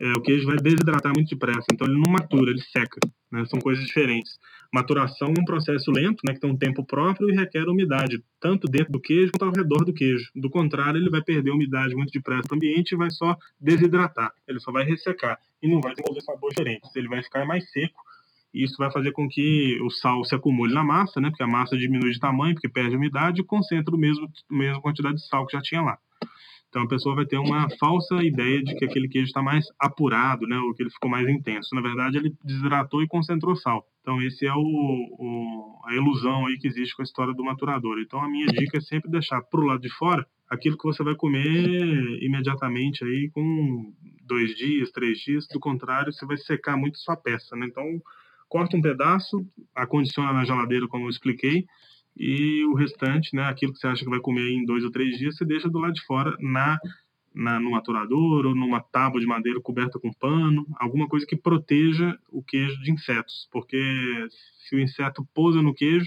é, 0.00 0.12
o 0.12 0.22
queijo 0.22 0.46
vai 0.46 0.56
desidratar 0.56 1.12
muito 1.14 1.28
depressa, 1.28 1.66
então 1.72 1.86
ele 1.86 1.96
não 1.96 2.10
matura, 2.10 2.50
ele 2.50 2.60
seca, 2.60 2.98
né? 3.30 3.44
São 3.46 3.60
coisas 3.60 3.84
diferentes. 3.84 4.38
Maturação 4.72 5.28
é 5.28 5.40
um 5.40 5.44
processo 5.44 5.88
lento, 5.92 6.20
né, 6.26 6.34
que 6.34 6.40
tem 6.40 6.50
um 6.50 6.56
tempo 6.56 6.84
próprio 6.84 7.30
e 7.30 7.32
requer 7.32 7.68
umidade, 7.68 8.20
tanto 8.40 8.66
dentro 8.66 8.92
do 8.92 9.00
queijo 9.00 9.30
quanto 9.30 9.44
ao 9.44 9.52
redor 9.52 9.84
do 9.84 9.94
queijo. 9.94 10.32
Do 10.34 10.50
contrário, 10.50 11.00
ele 11.00 11.08
vai 11.08 11.22
perder 11.22 11.52
umidade 11.52 11.94
muito 11.94 12.10
depressa 12.10 12.48
no 12.50 12.56
ambiente 12.56 12.90
e 12.90 12.96
vai 12.96 13.08
só 13.08 13.36
desidratar, 13.60 14.32
ele 14.48 14.58
só 14.58 14.72
vai 14.72 14.84
ressecar 14.84 15.38
e 15.62 15.68
não 15.68 15.80
vai 15.80 15.94
desenvolver 15.94 16.22
sabor 16.22 16.50
diferente. 16.50 16.88
Ele 16.96 17.06
vai 17.06 17.22
ficar 17.22 17.44
mais 17.46 17.70
seco 17.70 18.02
isso 18.54 18.76
vai 18.78 18.90
fazer 18.90 19.12
com 19.12 19.28
que 19.28 19.78
o 19.82 19.90
sal 19.90 20.24
se 20.24 20.34
acumule 20.34 20.72
na 20.72 20.84
massa, 20.84 21.20
né, 21.20 21.28
porque 21.28 21.42
a 21.42 21.48
massa 21.48 21.76
diminui 21.76 22.12
de 22.12 22.20
tamanho, 22.20 22.54
porque 22.54 22.68
perde 22.68 22.96
umidade 22.96 23.40
e 23.40 23.44
concentra 23.44 23.94
o 23.94 23.98
mesmo, 23.98 24.28
a 24.50 24.54
mesma 24.54 24.80
quantidade 24.80 25.16
de 25.16 25.26
sal 25.26 25.46
que 25.46 25.56
já 25.56 25.62
tinha 25.62 25.82
lá. 25.82 25.98
Então 26.74 26.82
a 26.82 26.88
pessoa 26.88 27.14
vai 27.14 27.24
ter 27.24 27.38
uma 27.38 27.68
falsa 27.78 28.16
ideia 28.24 28.60
de 28.60 28.74
que 28.74 28.84
aquele 28.84 29.08
queijo 29.08 29.28
está 29.28 29.40
mais 29.40 29.64
apurado, 29.78 30.44
né, 30.44 30.58
ou 30.58 30.74
que 30.74 30.82
ele 30.82 30.90
ficou 30.90 31.08
mais 31.08 31.28
intenso. 31.28 31.72
Na 31.72 31.80
verdade, 31.80 32.18
ele 32.18 32.34
desidratou 32.42 33.00
e 33.00 33.06
concentrou 33.06 33.54
sal. 33.54 33.86
Então 34.00 34.20
esse 34.20 34.44
é 34.44 34.52
o, 34.52 34.58
o, 34.58 35.78
a 35.86 35.94
ilusão 35.94 36.46
aí 36.46 36.58
que 36.58 36.66
existe 36.66 36.96
com 36.96 37.02
a 37.02 37.04
história 37.04 37.32
do 37.32 37.44
maturador. 37.44 38.00
Então 38.00 38.20
a 38.20 38.28
minha 38.28 38.46
dica 38.48 38.78
é 38.78 38.80
sempre 38.80 39.08
deixar 39.08 39.40
para 39.42 39.60
o 39.60 39.64
lado 39.64 39.82
de 39.82 39.88
fora 39.90 40.26
aquilo 40.50 40.76
que 40.76 40.84
você 40.84 41.04
vai 41.04 41.14
comer 41.14 42.20
imediatamente 42.20 43.04
aí 43.04 43.30
com 43.32 43.92
dois 44.26 44.56
dias, 44.56 44.90
três 44.90 45.18
dias. 45.18 45.46
Do 45.46 45.60
contrário, 45.60 46.12
você 46.12 46.26
vai 46.26 46.36
secar 46.38 46.76
muito 46.76 46.98
sua 46.98 47.16
peça, 47.16 47.54
né? 47.54 47.66
Então 47.66 47.84
corta 48.54 48.76
um 48.76 48.80
pedaço, 48.80 49.44
acondiciona 49.74 50.32
na 50.32 50.44
geladeira, 50.44 50.86
como 50.86 51.06
eu 51.06 51.10
expliquei, 51.10 51.66
e 52.16 52.64
o 52.66 52.74
restante, 52.74 53.34
né, 53.34 53.42
aquilo 53.42 53.72
que 53.72 53.80
você 53.80 53.88
acha 53.88 54.04
que 54.04 54.10
vai 54.10 54.20
comer 54.20 54.48
em 54.48 54.64
dois 54.64 54.84
ou 54.84 54.92
três 54.92 55.18
dias, 55.18 55.36
você 55.36 55.44
deixa 55.44 55.68
do 55.68 55.80
lado 55.80 55.94
de 55.94 56.02
fora 56.02 56.36
na, 56.38 56.78
na 57.34 57.58
no 57.58 57.72
maturador 57.72 58.46
ou 58.46 58.54
numa 58.54 58.80
tábua 58.80 59.20
de 59.20 59.26
madeira 59.26 59.60
coberta 59.60 59.98
com 59.98 60.12
pano, 60.12 60.64
alguma 60.78 61.08
coisa 61.08 61.26
que 61.26 61.34
proteja 61.34 62.16
o 62.30 62.44
queijo 62.44 62.80
de 62.80 62.92
insetos, 62.92 63.48
porque 63.50 63.76
se 64.68 64.76
o 64.76 64.78
inseto 64.78 65.26
pousa 65.34 65.60
no 65.60 65.74
queijo, 65.74 66.06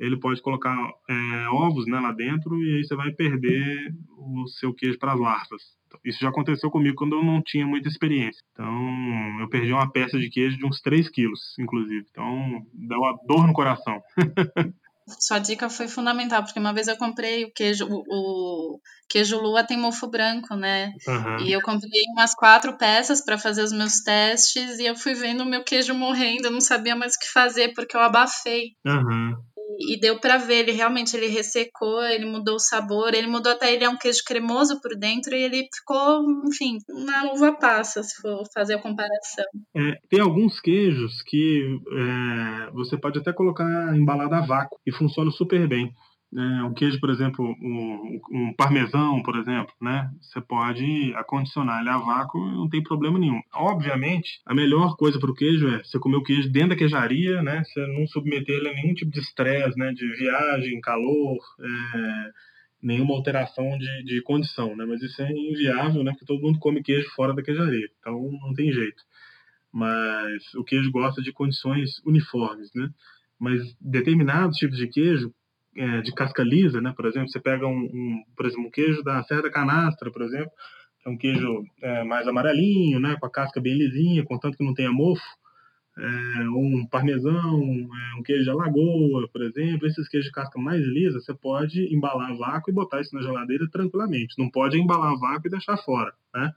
ele 0.00 0.18
pode 0.18 0.40
colocar 0.40 0.74
é, 1.08 1.48
ovos 1.50 1.86
né, 1.86 2.00
lá 2.00 2.10
dentro 2.10 2.56
e 2.62 2.76
aí 2.76 2.84
você 2.84 2.96
vai 2.96 3.12
perder 3.12 3.94
o 4.16 4.48
seu 4.48 4.74
queijo 4.74 4.98
para 4.98 5.12
as 5.12 5.20
larvas. 5.20 5.62
Isso 6.04 6.20
já 6.20 6.30
aconteceu 6.30 6.70
comigo 6.70 6.96
quando 6.96 7.16
eu 7.16 7.24
não 7.24 7.42
tinha 7.42 7.66
muita 7.66 7.88
experiência. 7.88 8.42
Então, 8.52 9.40
eu 9.40 9.48
perdi 9.48 9.72
uma 9.72 9.90
peça 9.90 10.18
de 10.18 10.30
queijo 10.30 10.56
de 10.56 10.64
uns 10.64 10.80
3 10.80 11.08
quilos, 11.10 11.54
inclusive. 11.58 12.06
Então, 12.10 12.64
deu 12.72 12.98
uma 12.98 13.18
dor 13.26 13.46
no 13.46 13.52
coração. 13.52 14.00
sua 15.18 15.38
dica 15.38 15.68
foi 15.68 15.88
fundamental, 15.88 16.44
porque 16.44 16.60
uma 16.60 16.72
vez 16.72 16.86
eu 16.86 16.96
comprei 16.96 17.44
o 17.44 17.52
queijo, 17.52 17.86
o, 17.90 18.04
o 18.08 18.80
queijo 19.08 19.40
lua 19.40 19.64
tem 19.64 19.76
mofo 19.76 20.06
branco, 20.06 20.54
né? 20.54 20.92
Uhum. 21.06 21.40
E 21.44 21.52
eu 21.52 21.60
comprei 21.60 22.02
umas 22.12 22.34
quatro 22.34 22.78
peças 22.78 23.20
para 23.20 23.36
fazer 23.36 23.62
os 23.62 23.72
meus 23.72 24.00
testes 24.00 24.78
e 24.78 24.86
eu 24.86 24.94
fui 24.94 25.14
vendo 25.14 25.42
o 25.42 25.46
meu 25.48 25.64
queijo 25.64 25.92
morrendo, 25.94 26.46
eu 26.46 26.52
não 26.52 26.60
sabia 26.60 26.94
mais 26.94 27.16
o 27.16 27.18
que 27.18 27.26
fazer 27.26 27.74
porque 27.74 27.96
eu 27.96 28.00
abafei. 28.00 28.76
Uhum 28.86 29.36
e 29.80 29.98
deu 29.98 30.18
para 30.18 30.36
ver, 30.36 30.60
ele 30.60 30.72
realmente 30.72 31.16
ele 31.16 31.26
ressecou, 31.26 32.02
ele 32.02 32.26
mudou 32.26 32.56
o 32.56 32.60
sabor, 32.60 33.14
ele 33.14 33.26
mudou 33.26 33.52
até 33.52 33.72
ele 33.72 33.84
é 33.84 33.88
um 33.88 33.96
queijo 33.96 34.20
cremoso 34.26 34.80
por 34.80 34.96
dentro 34.96 35.34
e 35.34 35.42
ele 35.42 35.68
ficou, 35.74 36.22
enfim, 36.46 36.78
uma 36.88 37.32
uva 37.32 37.56
passa, 37.56 38.02
se 38.02 38.20
for 38.20 38.42
fazer 38.52 38.74
a 38.74 38.82
comparação. 38.82 39.44
É, 39.76 39.94
tem 40.08 40.20
alguns 40.20 40.60
queijos 40.60 41.22
que 41.26 41.78
é, 41.92 42.70
você 42.72 42.98
pode 42.98 43.18
até 43.18 43.32
colocar 43.32 43.96
embalado 43.96 44.34
a 44.34 44.40
vácuo 44.40 44.78
e 44.86 44.92
funciona 44.92 45.30
super 45.30 45.66
bem 45.68 45.90
é, 46.36 46.62
um 46.62 46.72
queijo, 46.72 47.00
por 47.00 47.10
exemplo, 47.10 47.44
um, 47.44 48.20
um, 48.30 48.54
parmesão, 48.54 49.20
por 49.20 49.36
exemplo, 49.36 49.74
né? 49.80 50.08
Você 50.20 50.40
pode 50.40 51.12
acondicionar 51.16 51.80
ele 51.80 51.88
a 51.88 51.98
vácuo 51.98 52.38
não 52.38 52.68
tem 52.68 52.80
problema 52.82 53.18
nenhum. 53.18 53.40
Obviamente, 53.52 54.40
a 54.46 54.54
melhor 54.54 54.96
coisa 54.96 55.18
para 55.18 55.30
o 55.30 55.34
queijo 55.34 55.68
é 55.68 55.82
você 55.82 55.98
comer 55.98 56.16
o 56.16 56.22
queijo 56.22 56.48
dentro 56.48 56.70
da 56.70 56.76
queijaria, 56.76 57.42
né? 57.42 57.64
Você 57.64 57.84
não 57.88 58.06
submeter 58.06 58.56
ele 58.56 58.68
a 58.68 58.74
nenhum 58.74 58.94
tipo 58.94 59.10
de 59.10 59.18
estresse, 59.18 59.76
né? 59.76 59.92
De 59.92 60.06
viagem, 60.16 60.80
calor, 60.80 61.38
é, 61.58 62.30
nenhuma 62.80 63.14
alteração 63.14 63.76
de, 63.76 64.04
de 64.04 64.22
condição, 64.22 64.76
né? 64.76 64.84
Mas 64.86 65.02
isso 65.02 65.20
é 65.20 65.32
inviável, 65.32 66.04
né? 66.04 66.12
Porque 66.12 66.26
todo 66.26 66.42
mundo 66.42 66.60
come 66.60 66.80
queijo 66.80 67.10
fora 67.10 67.34
da 67.34 67.42
queijaria, 67.42 67.88
então 67.98 68.30
não 68.40 68.54
tem 68.54 68.72
jeito. 68.72 69.02
Mas 69.72 70.54
o 70.54 70.62
queijo 70.62 70.92
gosta 70.92 71.20
de 71.20 71.32
condições 71.32 71.98
uniformes, 72.06 72.70
né? 72.72 72.88
Mas 73.36 73.76
determinados 73.80 74.56
tipos 74.58 74.76
de 74.76 74.86
queijo 74.86 75.34
é, 75.80 76.02
de 76.02 76.12
casca 76.12 76.42
lisa, 76.42 76.78
né? 76.78 76.92
Por 76.94 77.06
exemplo, 77.06 77.30
você 77.30 77.40
pega 77.40 77.66
um, 77.66 77.84
um, 77.84 78.22
por 78.36 78.44
exemplo, 78.44 78.66
um 78.66 78.70
queijo 78.70 79.02
da 79.02 79.22
Serra 79.22 79.42
da 79.42 79.50
Canastra, 79.50 80.10
por 80.10 80.20
exemplo, 80.20 80.52
é 81.06 81.08
um 81.08 81.16
queijo 81.16 81.64
é, 81.80 82.04
mais 82.04 82.28
amarelinho, 82.28 83.00
né? 83.00 83.16
Com 83.18 83.24
a 83.24 83.30
casca 83.30 83.58
bem 83.58 83.78
lisinha, 83.78 84.22
contanto 84.22 84.58
que 84.58 84.64
não 84.64 84.74
tenha 84.74 84.92
mofo. 84.92 85.22
É, 85.98 86.48
um 86.50 86.86
parmesão, 86.86 87.60
é, 87.62 88.18
um 88.18 88.22
queijo 88.22 88.44
de 88.44 88.50
alagoa, 88.50 89.26
por 89.32 89.42
exemplo, 89.42 89.86
esses 89.86 90.06
queijos 90.08 90.26
de 90.26 90.32
casca 90.32 90.60
mais 90.60 90.82
lisa, 90.82 91.18
você 91.18 91.32
pode 91.34 91.94
embalar 91.94 92.36
vácuo 92.36 92.70
e 92.70 92.74
botar 92.74 93.00
isso 93.00 93.14
na 93.14 93.22
geladeira 93.22 93.66
tranquilamente. 93.70 94.38
Não 94.38 94.50
pode 94.50 94.78
embalar 94.78 95.18
vácuo 95.18 95.46
e 95.46 95.50
deixar 95.50 95.78
fora, 95.78 96.12
né? 96.34 96.52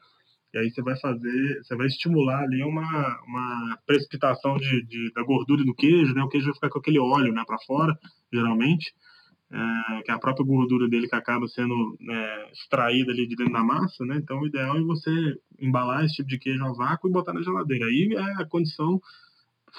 E 0.53 0.57
aí 0.57 0.69
você 0.69 0.81
vai 0.81 0.99
fazer, 0.99 1.63
você 1.63 1.75
vai 1.77 1.87
estimular 1.87 2.43
ali 2.43 2.61
uma, 2.61 3.21
uma 3.25 3.79
precipitação 3.87 4.57
de, 4.57 4.85
de 4.85 5.13
da 5.13 5.23
gordura 5.23 5.63
do 5.63 5.73
queijo, 5.73 6.13
né? 6.13 6.21
O 6.23 6.29
queijo 6.29 6.47
vai 6.47 6.55
ficar 6.55 6.69
com 6.69 6.79
aquele 6.79 6.99
óleo, 6.99 7.33
né, 7.33 7.43
para 7.47 7.57
fora, 7.59 7.97
geralmente 8.31 8.93
é, 9.53 10.01
que 10.01 10.11
é 10.11 10.13
a 10.13 10.19
própria 10.19 10.45
gordura 10.45 10.89
dele 10.89 11.07
que 11.07 11.15
acaba 11.15 11.47
sendo 11.47 11.95
é, 12.09 12.51
extraída 12.51 13.11
ali 13.11 13.27
de 13.27 13.35
dentro 13.35 13.53
da 13.53 13.63
massa, 13.63 14.03
né? 14.03 14.17
Então 14.17 14.39
o 14.39 14.47
ideal 14.47 14.75
é 14.75 14.81
você 14.81 15.11
embalar 15.59 16.03
esse 16.03 16.15
tipo 16.15 16.29
de 16.29 16.39
queijo 16.39 16.65
a 16.65 16.73
vácuo 16.73 17.07
e 17.07 17.11
botar 17.11 17.33
na 17.33 17.43
geladeira. 17.43 17.85
Aí 17.85 18.09
é 18.13 18.41
a 18.41 18.47
condição 18.47 18.99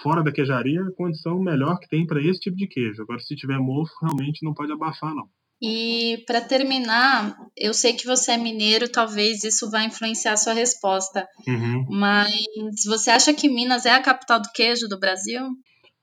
fora 0.02 0.22
da 0.22 0.30
queijaria, 0.32 0.80
a 0.82 0.92
condição 0.92 1.40
melhor 1.40 1.78
que 1.80 1.88
tem 1.88 2.06
para 2.06 2.22
esse 2.22 2.38
tipo 2.38 2.56
de 2.56 2.68
queijo. 2.68 3.02
Agora 3.02 3.18
se 3.18 3.34
tiver 3.34 3.58
mofo, 3.58 3.92
realmente 4.00 4.44
não 4.44 4.54
pode 4.54 4.72
abafar 4.72 5.14
não. 5.14 5.28
E 5.60 6.22
para 6.26 6.40
terminar, 6.40 7.37
eu 7.56 7.72
sei 7.72 7.94
que 7.94 8.04
você 8.04 8.32
é 8.32 8.37
mineiro, 8.37 8.90
talvez 8.90 9.44
isso 9.44 9.70
vá 9.70 9.82
influenciar 9.82 10.32
a 10.32 10.37
sua 10.37 10.52
resposta. 10.52 11.26
Uhum. 11.48 11.87
Mas 11.90 12.34
você 12.87 13.10
acha 13.10 13.32
que 13.32 13.48
Minas 13.48 13.87
é 13.87 13.92
a 13.92 14.02
capital 14.02 14.40
do 14.40 14.50
queijo 14.52 14.87
do 14.88 14.98
Brasil? 15.00 15.42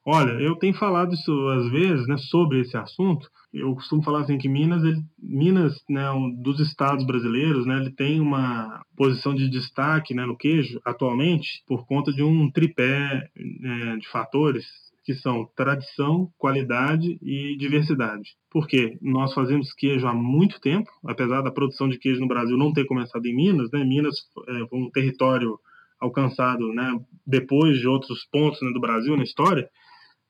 Olha, 0.06 0.32
eu 0.42 0.56
tenho 0.56 0.74
falado 0.74 1.14
isso 1.14 1.32
às 1.50 1.72
vezes, 1.72 2.08
né, 2.08 2.18
sobre 2.18 2.62
esse 2.62 2.76
assunto. 2.76 3.30
Eu 3.54 3.76
costumo 3.76 4.02
falar 4.02 4.22
assim 4.22 4.38
que 4.38 4.48
Minas, 4.48 4.84
ele, 4.84 5.02
Minas, 5.22 5.84
né, 5.90 6.10
um 6.12 6.32
dos 6.32 6.60
estados 6.60 7.06
brasileiros, 7.06 7.66
né, 7.66 7.80
ele 7.80 7.92
tem 7.92 8.22
uma 8.22 8.82
posição 8.96 9.36
de 9.36 9.50
destaque, 9.50 10.14
né, 10.14 10.26
no 10.26 10.38
queijo 10.38 10.80
atualmente 10.86 11.62
por 11.68 11.86
conta 11.86 12.14
de 12.14 12.24
um 12.24 12.50
tripé 12.50 13.30
né, 13.36 13.98
de 13.98 14.08
fatores 14.08 14.66
que 15.04 15.14
são 15.16 15.50
tradição, 15.56 16.32
qualidade 16.38 17.18
e 17.22 17.58
diversidade. 17.58 18.36
Porque 18.50 18.98
nós 19.02 19.34
fazemos 19.34 19.74
queijo 19.74 20.08
há 20.08 20.14
muito 20.14 20.60
tempo, 20.62 20.90
apesar 21.06 21.42
da 21.42 21.52
produção 21.52 21.90
de 21.90 21.98
queijo 21.98 22.22
no 22.22 22.28
Brasil 22.28 22.58
não 22.58 22.72
ter 22.72 22.86
começado 22.86 23.26
em 23.26 23.36
Minas, 23.36 23.72
né? 23.72 23.84
Minas 23.84 24.16
é 24.48 24.76
um 24.76 24.90
território 24.92 25.60
alcançado, 26.00 26.68
né, 26.74 27.00
depois 27.26 27.80
de 27.80 27.88
outros 27.88 28.26
pontos 28.32 28.60
né, 28.62 28.72
do 28.74 28.80
Brasil 28.82 29.16
na 29.16 29.24
história, 29.24 29.70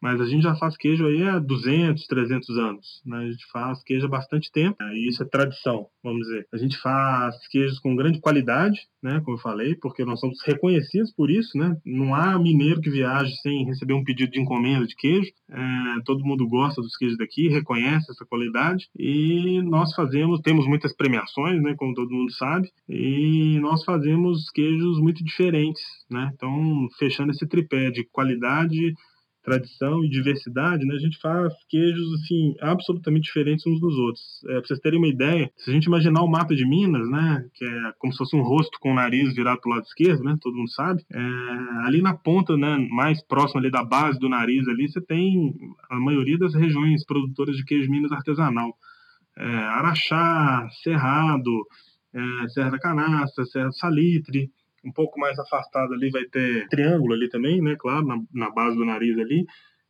mas 0.02 0.20
a 0.20 0.26
gente 0.26 0.42
já 0.42 0.56
faz 0.56 0.76
queijo 0.76 1.06
aí 1.06 1.24
há 1.24 1.38
200, 1.38 2.08
300 2.08 2.58
anos, 2.58 3.02
né? 3.06 3.18
A 3.18 3.32
gente 3.32 3.46
faz 3.52 3.84
queijo 3.84 4.08
há 4.08 4.10
bastante 4.10 4.52
tempo, 4.52 4.76
né? 4.82 4.96
e 4.96 5.08
isso 5.08 5.22
é 5.22 5.26
tradição, 5.26 5.88
vamos 6.04 6.28
dizer. 6.28 6.48
A 6.52 6.58
gente 6.58 6.78
faz 6.78 7.36
queijos 7.50 7.80
com 7.80 7.96
grande 7.96 8.20
qualidade, 8.20 8.80
né? 9.02 9.22
Como 9.24 9.38
eu 9.38 9.42
falei, 9.42 9.76
porque 9.76 10.04
nós 10.04 10.20
somos 10.20 10.42
reconhecidos 10.44 11.12
por 11.14 11.30
isso, 11.30 11.58
né? 11.58 11.78
Não 11.86 12.16
há 12.16 12.38
mineiro 12.40 12.82
que 12.82 12.90
viaje 12.90 13.36
sem 13.42 13.66
receber 13.66 13.94
um 13.94 14.04
pedido 14.04 14.32
de 14.32 14.40
encomenda 14.40 14.88
de 14.88 14.96
queijo. 14.96 15.32
É, 15.50 16.02
todo 16.04 16.26
mundo 16.26 16.48
gosta 16.48 16.82
dos 16.82 16.96
queijos 16.98 17.18
daqui, 17.18 17.48
reconhece 17.48 18.12
essa 18.12 18.26
qualidade 18.26 18.88
e 18.98 19.62
nós 19.64 19.94
fazemos, 19.94 20.40
temos 20.42 20.66
muitas 20.68 20.96
premiações, 20.96 21.62
né? 21.62 21.76
Como 21.78 21.94
todo 21.94 22.12
mundo 22.12 22.32
sabe, 22.34 22.70
e 22.90 23.60
nós 23.60 23.84
fazemos 23.84 24.50
queijos 24.50 25.00
muito 25.00 25.24
diferentes, 25.24 25.84
né? 26.10 26.32
Então, 26.34 26.88
fechando 26.98 27.32
esse 27.32 27.48
tripé 27.48 27.92
de 27.92 28.04
qualidade, 28.12 28.94
tradição 29.43 30.04
e 30.04 30.10
diversidade, 30.10 30.86
né, 30.86 30.95
a 30.95 30.99
gente 30.99 31.17
faz 31.19 31.54
queijos 31.67 32.13
assim 32.13 32.56
absolutamente 32.62 33.25
diferentes 33.25 33.65
uns 33.65 33.80
dos 33.80 33.97
outros. 33.97 34.23
É, 34.45 34.54
para 34.54 34.67
vocês 34.67 34.80
terem 34.80 34.99
uma 34.99 35.08
ideia, 35.08 35.51
se 35.58 35.69
a 35.69 35.73
gente 35.73 35.86
imaginar 35.86 36.21
o 36.21 36.27
mapa 36.27 36.56
de 36.56 36.65
Minas, 36.67 37.10
né, 37.10 37.45
que 37.54 37.65
é 37.65 37.93
como 37.97 38.13
se 38.13 38.17
fosse 38.17 38.36
um 38.36 38.43
rosto 38.43 38.77
com 38.80 38.91
o 38.91 38.95
nariz 38.95 39.34
virado 39.34 39.60
para 39.62 39.69
o 39.69 39.73
lado 39.75 39.86
esquerdo, 39.86 40.23
né, 40.23 40.38
todo 40.39 40.56
mundo 40.56 40.71
sabe, 40.71 41.04
é, 41.12 41.19
ali 41.86 42.01
na 42.01 42.13
ponta, 42.13 42.56
né, 42.56 42.77
mais 42.91 43.21
próximo 43.25 43.60
ali 43.60 43.71
da 43.71 43.84
base 43.84 44.19
do 44.19 44.30
nariz 44.30 44.67
ali, 44.67 44.89
você 44.89 45.01
tem 45.01 45.54
a 45.89 45.99
maioria 45.99 46.38
das 46.38 46.54
regiões 46.54 47.06
produtoras 47.06 47.56
de 47.56 47.65
queijo 47.65 47.89
Minas 47.89 48.12
artesanal. 48.12 48.75
É, 49.38 49.45
Araxá, 49.45 50.67
Cerrado, 50.84 51.65
é, 52.13 52.49
Serra 52.49 52.71
da 52.71 52.80
Canastra, 52.80 53.45
Serra 53.45 53.67
do 53.67 53.75
Salitre, 53.75 54.49
um 54.84 54.91
pouco 54.91 55.20
mais 55.20 55.38
afastado 55.38 55.94
ali 55.94 56.10
vai 56.10 56.24
ter 56.26 56.67
triângulo 56.70 57.13
ali 57.13 57.30
também, 57.30 57.62
né? 57.62 57.76
Claro, 57.78 58.06
na, 58.06 58.17
na 58.34 58.50
base 58.50 58.76
do 58.76 58.86
nariz 58.86 59.17
ali. 59.17 59.46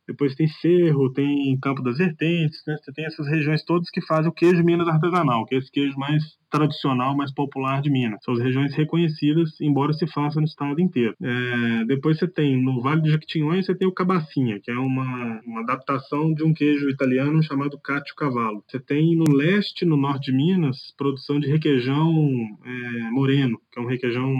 Depois 0.06 0.34
tem 0.34 0.48
Cerro, 0.48 1.12
tem 1.12 1.58
Campo 1.60 1.82
das 1.82 1.98
Vertentes, 1.98 2.62
né? 2.66 2.76
Você 2.76 2.92
tem 2.92 3.06
essas 3.06 3.26
regiões 3.28 3.64
todas 3.64 3.88
que 3.90 4.00
fazem 4.02 4.28
o 4.30 4.34
queijo 4.34 4.62
Minas 4.64 4.88
artesanal, 4.88 5.46
que 5.46 5.54
é 5.54 5.58
esse 5.58 5.70
queijo 5.70 5.96
mais 5.96 6.22
tradicional, 6.52 7.16
mais 7.16 7.32
popular 7.32 7.80
de 7.80 7.90
Minas. 7.90 8.22
São 8.22 8.34
as 8.34 8.40
regiões 8.40 8.74
reconhecidas, 8.74 9.58
embora 9.60 9.94
se 9.94 10.06
faça 10.06 10.38
no 10.38 10.46
estado 10.46 10.80
inteiro. 10.80 11.16
É, 11.20 11.84
depois 11.86 12.18
você 12.18 12.28
tem, 12.28 12.62
no 12.62 12.82
Vale 12.82 13.00
do 13.00 13.10
Jequitinhonha, 13.10 13.62
você 13.62 13.74
tem 13.74 13.88
o 13.88 13.92
cabacinha, 13.92 14.60
que 14.60 14.70
é 14.70 14.76
uma, 14.76 15.40
uma 15.46 15.60
adaptação 15.62 16.34
de 16.34 16.44
um 16.44 16.52
queijo 16.52 16.90
italiano 16.90 17.42
chamado 17.42 17.80
Cátio 17.80 18.14
Cavallo. 18.14 18.62
Você 18.68 18.78
tem 18.78 19.16
no 19.16 19.34
leste, 19.34 19.86
no 19.86 19.96
norte 19.96 20.30
de 20.30 20.36
Minas, 20.36 20.94
produção 20.96 21.40
de 21.40 21.48
requeijão 21.48 22.12
é, 22.64 23.10
moreno, 23.10 23.58
que 23.72 23.80
é 23.80 23.82
um 23.82 23.86
requeijão 23.86 24.30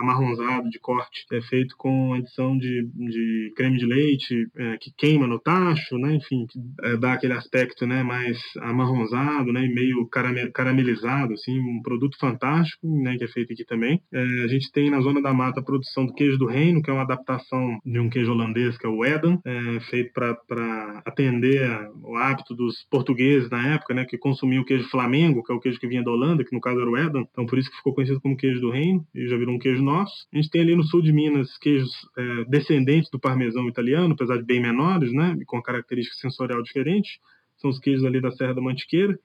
amarronzado 0.00 0.70
de 0.70 0.78
corte, 0.78 1.26
é 1.30 1.42
feito 1.42 1.76
com 1.76 2.14
adição 2.14 2.56
de, 2.56 2.88
de 2.94 3.52
creme 3.54 3.76
de 3.76 3.84
leite, 3.84 4.48
é, 4.56 4.78
que 4.78 4.90
queima 4.96 5.26
no 5.26 5.38
tacho, 5.38 5.98
né? 5.98 6.14
enfim, 6.14 6.46
que 6.46 6.58
é, 6.82 6.96
dá 6.96 7.12
aquele 7.12 7.34
aspecto 7.34 7.86
né, 7.86 8.02
mais 8.02 8.38
amarronzado, 8.60 9.52
né, 9.52 9.68
meio 9.68 10.08
caramelizado, 10.52 11.34
assim, 11.34 11.57
um 11.58 11.82
produto 11.82 12.16
fantástico, 12.18 12.86
né, 12.86 13.16
que 13.16 13.24
é 13.24 13.28
feito 13.28 13.52
aqui 13.52 13.64
também. 13.64 14.00
É, 14.12 14.20
a 14.44 14.48
gente 14.48 14.70
tem 14.72 14.90
na 14.90 15.00
Zona 15.00 15.20
da 15.20 15.32
Mata 15.32 15.60
a 15.60 15.62
produção 15.62 16.06
do 16.06 16.14
queijo 16.14 16.38
do 16.38 16.46
reino, 16.46 16.82
que 16.82 16.90
é 16.90 16.92
uma 16.92 17.02
adaptação 17.02 17.78
de 17.84 17.98
um 17.98 18.08
queijo 18.08 18.32
holandês, 18.32 18.76
que 18.78 18.86
é 18.86 18.88
o 18.88 19.04
Edam, 19.04 19.40
é, 19.44 19.80
feito 19.80 20.12
para 20.12 21.02
atender 21.04 21.88
o 22.02 22.16
hábito 22.16 22.54
dos 22.54 22.86
portugueses 22.90 23.50
na 23.50 23.74
época, 23.74 23.94
né, 23.94 24.04
que 24.04 24.18
consumiam 24.18 24.62
o 24.62 24.64
queijo 24.64 24.88
Flamengo, 24.88 25.42
que 25.42 25.52
é 25.52 25.54
o 25.54 25.60
queijo 25.60 25.78
que 25.78 25.86
vinha 25.86 26.02
da 26.02 26.10
Holanda, 26.10 26.44
que 26.44 26.54
no 26.54 26.60
caso 26.60 26.80
era 26.80 26.90
o 26.90 26.96
Edam, 26.96 27.26
então 27.30 27.46
por 27.46 27.58
isso 27.58 27.70
que 27.70 27.76
ficou 27.76 27.94
conhecido 27.94 28.20
como 28.20 28.36
queijo 28.36 28.60
do 28.60 28.70
reino, 28.70 29.04
e 29.14 29.28
já 29.28 29.36
virou 29.36 29.54
um 29.54 29.58
queijo 29.58 29.82
nosso. 29.82 30.26
A 30.32 30.36
gente 30.36 30.50
tem 30.50 30.62
ali 30.62 30.74
no 30.74 30.84
sul 30.84 31.02
de 31.02 31.12
Minas 31.12 31.56
queijos 31.58 31.90
é, 32.16 32.44
descendentes 32.44 33.10
do 33.10 33.18
parmesão 33.18 33.68
italiano, 33.68 34.14
apesar 34.14 34.36
de 34.36 34.44
bem 34.44 34.60
menores, 34.60 35.12
né, 35.12 35.36
com 35.46 35.60
característica 35.62 36.16
sensorial 36.16 36.62
diferente. 36.62 37.20
São 37.56 37.70
os 37.70 37.78
queijos 37.78 38.04
ali 38.04 38.20
da 38.20 38.30
Serra 38.30 38.54
da 38.54 38.60
Mantiqueira 38.60 39.18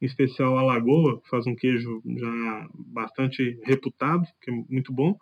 em 0.00 0.06
especial 0.06 0.56
a 0.56 0.62
Lagoa, 0.62 1.20
que 1.20 1.28
faz 1.28 1.46
um 1.46 1.54
queijo 1.54 2.02
já 2.16 2.68
bastante 2.74 3.58
reputado, 3.64 4.24
que 4.42 4.50
é 4.50 4.54
muito 4.68 4.92
bom. 4.92 5.16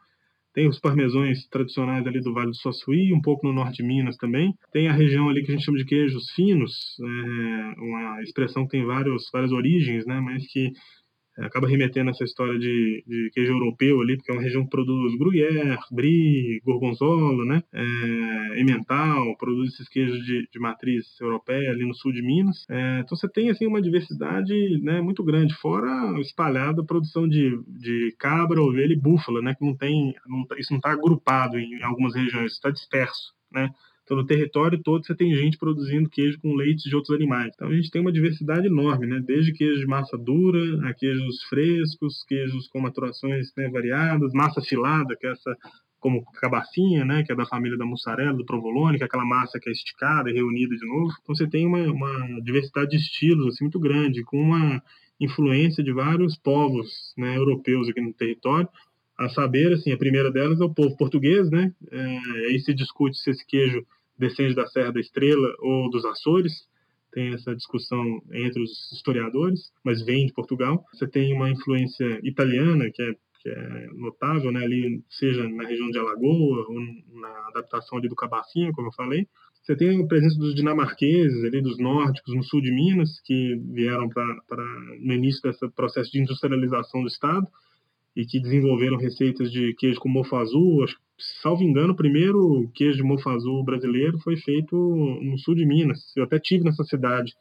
Tem 0.54 0.66
os 0.66 0.80
parmesões 0.80 1.46
tradicionais 1.48 2.06
ali 2.06 2.20
do 2.20 2.32
Vale 2.32 2.50
do 2.50 2.56
Suaçuí, 2.56 3.12
um 3.12 3.20
pouco 3.20 3.46
no 3.46 3.52
norte 3.52 3.76
de 3.76 3.82
Minas 3.84 4.16
também. 4.16 4.52
Tem 4.72 4.88
a 4.88 4.92
região 4.92 5.28
ali 5.28 5.44
que 5.44 5.52
a 5.52 5.54
gente 5.54 5.64
chama 5.64 5.78
de 5.78 5.84
queijos 5.84 6.30
finos, 6.30 6.96
é 7.00 7.80
uma 7.80 8.22
expressão 8.22 8.64
que 8.64 8.70
tem 8.70 8.84
vários, 8.84 9.28
várias 9.32 9.52
origens, 9.52 10.06
né, 10.06 10.20
mas 10.20 10.46
que 10.50 10.72
acaba 11.40 11.68
remetendo 11.68 12.10
essa 12.10 12.24
história 12.24 12.58
de, 12.58 13.04
de, 13.06 13.30
queijo 13.32 13.52
europeu 13.52 14.00
ali, 14.00 14.16
porque 14.16 14.30
é 14.30 14.34
uma 14.34 14.42
região 14.42 14.64
que 14.64 14.70
produz 14.70 15.16
gruyère, 15.16 15.78
brie, 15.90 16.60
gorgonzola, 16.64 17.44
né, 17.44 17.62
é, 17.72 18.60
emmental, 18.60 19.36
produz 19.36 19.74
esses 19.74 19.88
queijos 19.88 20.24
de, 20.24 20.48
de, 20.50 20.58
matriz 20.58 21.20
europeia 21.20 21.70
ali 21.70 21.86
no 21.86 21.94
sul 21.94 22.12
de 22.12 22.22
Minas. 22.22 22.64
É, 22.68 23.00
então 23.00 23.16
você 23.16 23.28
tem 23.28 23.50
assim 23.50 23.66
uma 23.66 23.82
diversidade 23.82 24.52
né, 24.82 25.00
muito 25.00 25.22
grande, 25.22 25.54
fora 25.54 26.18
espalhada 26.20 26.82
a 26.82 26.86
produção 26.86 27.28
de, 27.28 27.58
de 27.66 28.14
cabra, 28.18 28.62
ovelha 28.62 28.92
e 28.92 29.00
búfala, 29.00 29.40
né, 29.40 29.54
que 29.54 29.64
não 29.64 29.76
tem, 29.76 30.14
não, 30.26 30.44
isso 30.58 30.72
não 30.72 30.78
está 30.78 30.92
agrupado 30.92 31.58
em 31.58 31.82
algumas 31.82 32.14
regiões, 32.14 32.52
está 32.52 32.70
disperso, 32.70 33.34
né. 33.52 33.70
Então, 34.08 34.16
no 34.16 34.24
território 34.24 34.82
todo, 34.82 35.04
você 35.04 35.14
tem 35.14 35.34
gente 35.34 35.58
produzindo 35.58 36.08
queijo 36.08 36.40
com 36.40 36.54
leite 36.54 36.88
de 36.88 36.96
outros 36.96 37.14
animais. 37.14 37.52
Então, 37.54 37.68
a 37.68 37.74
gente 37.74 37.90
tem 37.90 38.00
uma 38.00 38.10
diversidade 38.10 38.66
enorme, 38.66 39.06
né? 39.06 39.20
Desde 39.22 39.52
queijo 39.52 39.80
de 39.80 39.86
massa 39.86 40.16
dura 40.16 40.88
a 40.88 40.94
queijos 40.94 41.42
frescos, 41.42 42.24
queijos 42.26 42.66
com 42.68 42.80
maturações 42.80 43.52
né, 43.54 43.68
variadas, 43.68 44.32
massa 44.32 44.62
filada, 44.62 45.14
que 45.14 45.26
é 45.26 45.32
essa 45.32 45.54
como 46.00 46.24
cabacinha, 46.40 47.04
né, 47.04 47.22
que 47.22 47.32
é 47.32 47.36
da 47.36 47.44
família 47.44 47.76
da 47.76 47.84
mussarela, 47.84 48.32
do 48.32 48.46
provolone, 48.46 48.96
que 48.96 49.02
é 49.02 49.06
aquela 49.06 49.26
massa 49.26 49.58
que 49.60 49.68
é 49.68 49.72
esticada 49.72 50.30
e 50.30 50.32
reunida 50.32 50.74
de 50.74 50.86
novo. 50.86 51.12
Então 51.20 51.34
você 51.34 51.46
tem 51.46 51.66
uma, 51.66 51.80
uma 51.92 52.40
diversidade 52.40 52.92
de 52.92 52.96
estilos 52.96 53.48
assim 53.48 53.64
muito 53.64 53.78
grande, 53.80 54.24
com 54.24 54.40
uma 54.40 54.82
influência 55.20 55.84
de 55.84 55.92
vários 55.92 56.34
povos 56.38 57.12
né, 57.14 57.36
europeus 57.36 57.90
aqui 57.90 58.00
no 58.00 58.14
território. 58.14 58.68
A 59.18 59.28
saber, 59.28 59.72
assim, 59.72 59.92
a 59.92 59.98
primeira 59.98 60.30
delas 60.30 60.60
é 60.60 60.64
o 60.64 60.72
povo 60.72 60.96
português, 60.96 61.50
né? 61.50 61.74
É, 61.90 62.18
aí 62.46 62.60
se 62.60 62.72
discute 62.72 63.18
se 63.18 63.30
esse 63.30 63.44
queijo 63.44 63.84
descende 64.18 64.54
da 64.54 64.66
Serra 64.66 64.92
da 64.92 65.00
Estrela 65.00 65.54
ou 65.60 65.90
dos 65.90 66.04
Açores. 66.04 66.66
Tem 67.12 67.32
essa 67.32 67.54
discussão 67.54 68.22
entre 68.32 68.62
os 68.62 68.92
historiadores, 68.92 69.72
mas 69.84 70.04
vem 70.04 70.26
de 70.26 70.32
Portugal. 70.32 70.84
Você 70.92 71.06
tem 71.06 71.34
uma 71.34 71.50
influência 71.50 72.20
italiana 72.22 72.90
que 72.92 73.02
é, 73.02 73.14
que 73.40 73.48
é 73.48 73.86
notável, 73.94 74.52
né, 74.52 74.64
ali, 74.64 75.02
seja 75.08 75.48
na 75.48 75.64
região 75.64 75.90
de 75.90 75.98
Alagoa 75.98 76.66
ou 76.68 76.80
na 77.20 77.48
adaptação 77.48 77.98
ali 77.98 78.08
do 78.08 78.14
Cabacinho, 78.14 78.72
como 78.72 78.88
eu 78.88 78.92
falei. 78.92 79.26
Você 79.62 79.76
tem 79.76 80.02
a 80.02 80.06
presença 80.06 80.38
dos 80.38 80.54
dinamarqueses, 80.54 81.44
ali, 81.44 81.60
dos 81.60 81.78
nórdicos, 81.78 82.34
no 82.34 82.42
sul 82.42 82.60
de 82.62 82.72
Minas, 82.72 83.20
que 83.20 83.54
vieram 83.70 84.08
para 84.08 84.64
no 84.98 85.12
início 85.12 85.42
desse 85.42 85.68
processo 85.70 86.10
de 86.10 86.20
industrialização 86.20 87.02
do 87.02 87.08
Estado 87.08 87.46
e 88.16 88.24
que 88.24 88.40
desenvolveram 88.40 88.96
receitas 88.96 89.52
de 89.52 89.74
queijo 89.74 90.00
com 90.00 90.08
mofo 90.08 90.36
azul. 90.36 90.84
Acho, 90.84 90.96
salvo 91.42 91.62
engano, 91.62 91.92
o 91.92 91.96
primeiro 91.96 92.70
queijo 92.74 92.96
de 92.96 93.02
mofo 93.02 93.28
azul 93.28 93.64
brasileiro 93.64 94.18
foi 94.18 94.36
feito 94.36 94.76
no 94.76 95.38
sul 95.38 95.54
de 95.54 95.66
Minas. 95.66 96.12
Eu 96.16 96.24
até 96.24 96.38
tive 96.38 96.64
nessa 96.64 96.84
cidade 96.84 97.34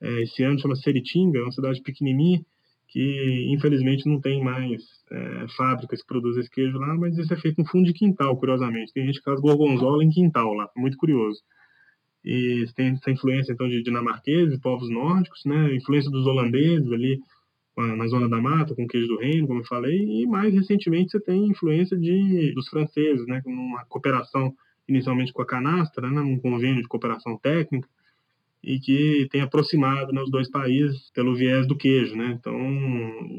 é, 0.00 0.22
esse 0.22 0.42
ano, 0.42 0.58
chama 0.58 0.76
Seritinga, 0.76 1.38
é 1.38 1.42
uma 1.42 1.52
cidade 1.52 1.82
pequenininha 1.82 2.44
que 2.90 3.46
infelizmente 3.48 4.08
não 4.08 4.20
tem 4.20 4.42
mais 4.42 4.82
é, 5.10 5.46
fábricas 5.56 6.00
que 6.00 6.08
produzem 6.08 6.40
esse 6.40 6.50
queijo 6.50 6.76
lá, 6.76 6.92
mas 6.96 7.16
isso 7.16 7.32
é 7.32 7.36
feito 7.36 7.58
no 7.58 7.68
fundo 7.68 7.86
de 7.86 7.92
quintal, 7.92 8.36
curiosamente. 8.36 8.92
Tem 8.92 9.06
gente 9.06 9.18
que 9.18 9.24
faz 9.24 9.40
gorgonzola 9.40 10.04
em 10.04 10.10
quintal 10.10 10.52
lá, 10.54 10.68
muito 10.76 10.96
curioso. 10.96 11.40
E 12.24 12.66
tem 12.74 12.88
essa 12.88 13.10
influência 13.10 13.52
então 13.52 13.68
de 13.68 13.82
dinamarqueses, 13.82 14.58
povos 14.58 14.90
nórdicos, 14.90 15.44
né? 15.44 15.74
Influência 15.74 16.10
dos 16.10 16.26
holandeses 16.26 16.90
ali 16.92 17.20
na 17.80 18.06
zona 18.06 18.28
da 18.28 18.40
mata, 18.40 18.74
com 18.74 18.86
queijo 18.86 19.08
do 19.08 19.18
reino, 19.18 19.46
como 19.46 19.60
eu 19.60 19.64
falei, 19.64 19.98
e 19.98 20.26
mais 20.26 20.54
recentemente 20.54 21.12
você 21.12 21.20
tem 21.20 21.46
influência 21.46 21.96
de, 21.96 22.52
dos 22.54 22.68
franceses, 22.68 23.26
né, 23.26 23.42
uma 23.46 23.84
cooperação 23.86 24.54
inicialmente 24.88 25.32
com 25.32 25.42
a 25.42 25.46
canastra, 25.46 26.10
né, 26.10 26.20
um 26.20 26.38
convênio 26.38 26.82
de 26.82 26.88
cooperação 26.88 27.36
técnica, 27.36 27.88
e 28.62 28.78
que 28.78 29.26
tem 29.30 29.40
aproximado 29.40 30.12
né, 30.12 30.20
os 30.20 30.30
dois 30.30 30.50
países 30.50 31.10
pelo 31.14 31.34
viés 31.34 31.66
do 31.66 31.76
queijo, 31.76 32.14
né? 32.14 32.36
Então, 32.38 32.54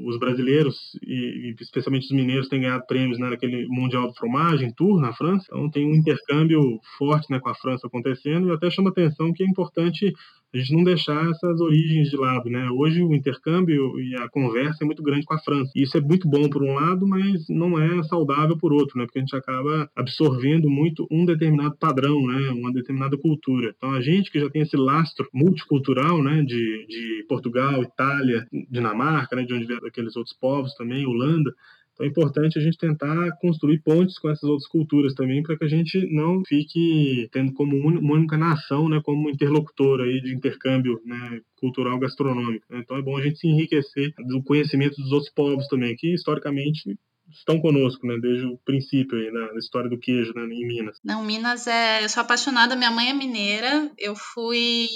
os 0.04 0.18
brasileiros 0.18 0.98
e, 1.06 1.56
especialmente 1.60 2.06
os 2.06 2.12
mineiros 2.12 2.50
têm 2.50 2.62
ganhado 2.62 2.88
prêmios 2.88 3.20
né, 3.20 3.30
naquele 3.30 3.68
mundial 3.68 4.10
de 4.10 4.18
fromagem, 4.18 4.74
Tour 4.74 5.00
na 5.00 5.14
França. 5.14 5.46
Então, 5.48 5.70
tem 5.70 5.86
um 5.86 5.94
intercâmbio 5.94 6.80
forte 6.98 7.30
né, 7.30 7.40
com 7.40 7.50
a 7.50 7.56
França 7.56 7.86
acontecendo 7.86 8.48
e 8.48 8.52
até 8.52 8.70
chama 8.72 8.90
atenção 8.90 9.32
que 9.32 9.44
é 9.44 9.46
importante 9.46 10.12
a 10.54 10.58
gente 10.58 10.74
não 10.74 10.84
deixar 10.84 11.30
essas 11.30 11.62
origens 11.62 12.10
de 12.10 12.18
lado, 12.18 12.50
né? 12.50 12.70
Hoje 12.70 13.02
o 13.02 13.14
intercâmbio 13.14 14.00
e 14.00 14.16
a 14.16 14.28
conversa 14.30 14.84
é 14.84 14.86
muito 14.86 15.02
grande 15.02 15.26
com 15.26 15.34
a 15.34 15.40
França. 15.40 15.72
Isso 15.76 15.98
é 15.98 16.02
muito 16.02 16.28
bom 16.28 16.50
por 16.50 16.62
um 16.62 16.74
lado, 16.74 17.08
mas 17.08 17.48
não 17.48 17.80
é 17.80 18.04
saudável 18.04 18.58
por 18.58 18.74
outro, 18.74 19.00
né? 19.00 19.06
Porque 19.06 19.20
a 19.20 19.22
gente 19.22 19.36
acaba 19.36 19.90
absorvendo 19.96 20.70
muito 20.70 21.08
um 21.10 21.26
determinado 21.26 21.76
padrão, 21.78 22.28
né? 22.28 22.50
Uma 22.50 22.74
determinada 22.74 23.18
cultura. 23.18 23.74
Então 23.76 23.92
a 23.92 24.02
gente 24.02 24.30
que 24.30 24.40
já 24.40 24.50
tem 24.50 24.62
esse 24.62 24.76
lastro 24.76 25.28
multicultural, 25.34 26.22
né? 26.22 26.42
De, 26.42 26.86
de 26.88 27.26
Portugal, 27.30 27.82
Itália, 27.84 28.46
Dinamarca, 28.70 29.36
né? 29.36 29.44
De 29.44 29.54
onde 29.54 29.66
vieram 29.66 29.88
aqueles 29.88 30.16
outros 30.18 30.36
povos 30.36 30.74
também, 30.76 31.06
Holanda. 31.06 31.54
Então 32.02 32.08
é 32.08 32.10
importante 32.10 32.58
a 32.58 32.62
gente 32.62 32.78
tentar 32.78 33.32
construir 33.40 33.80
pontes 33.80 34.18
com 34.18 34.30
essas 34.30 34.44
outras 34.44 34.68
culturas 34.68 35.14
também, 35.14 35.44
para 35.44 35.56
que 35.56 35.64
a 35.64 35.68
gente 35.68 36.08
não 36.12 36.44
fique 36.44 37.30
tendo 37.32 37.54
como 37.54 37.78
uma 37.78 38.14
única 38.14 38.38
nação, 38.38 38.90
né, 38.90 39.00
como 39.04 39.30
interlocutor 39.30 40.02
aí 40.02 40.20
de 40.20 40.34
intercâmbio 40.34 41.00
né, 41.06 41.42
cultural 41.58 42.00
gastronômico. 42.00 42.66
Então 42.72 42.98
é 42.98 43.02
bom 43.02 43.18
a 43.18 43.22
gente 43.22 43.38
se 43.38 43.48
enriquecer 43.48 44.14
do 44.28 44.42
conhecimento 44.42 45.00
dos 45.00 45.12
outros 45.12 45.32
povos 45.32 45.68
também, 45.68 45.96
que 45.96 46.12
historicamente 46.14 46.98
estão 47.32 47.60
conosco, 47.60 48.06
né, 48.06 48.18
desde 48.22 48.46
o 48.46 48.58
princípio 48.58 49.18
aí, 49.18 49.32
na, 49.32 49.58
história 49.58 49.90
do 49.90 50.00
queijo, 50.00 50.34
né, 50.36 50.44
em 50.44 50.68
Minas. 50.68 50.98
Não, 51.04 51.24
Minas 51.24 51.68
é. 51.68 52.04
Eu 52.04 52.10
sou 52.10 52.22
apaixonada, 52.22 52.76
minha 52.76 52.92
mãe 52.92 53.10
é 53.10 53.14
mineira, 53.14 53.92
eu 53.98 54.16
fui. 54.16 54.88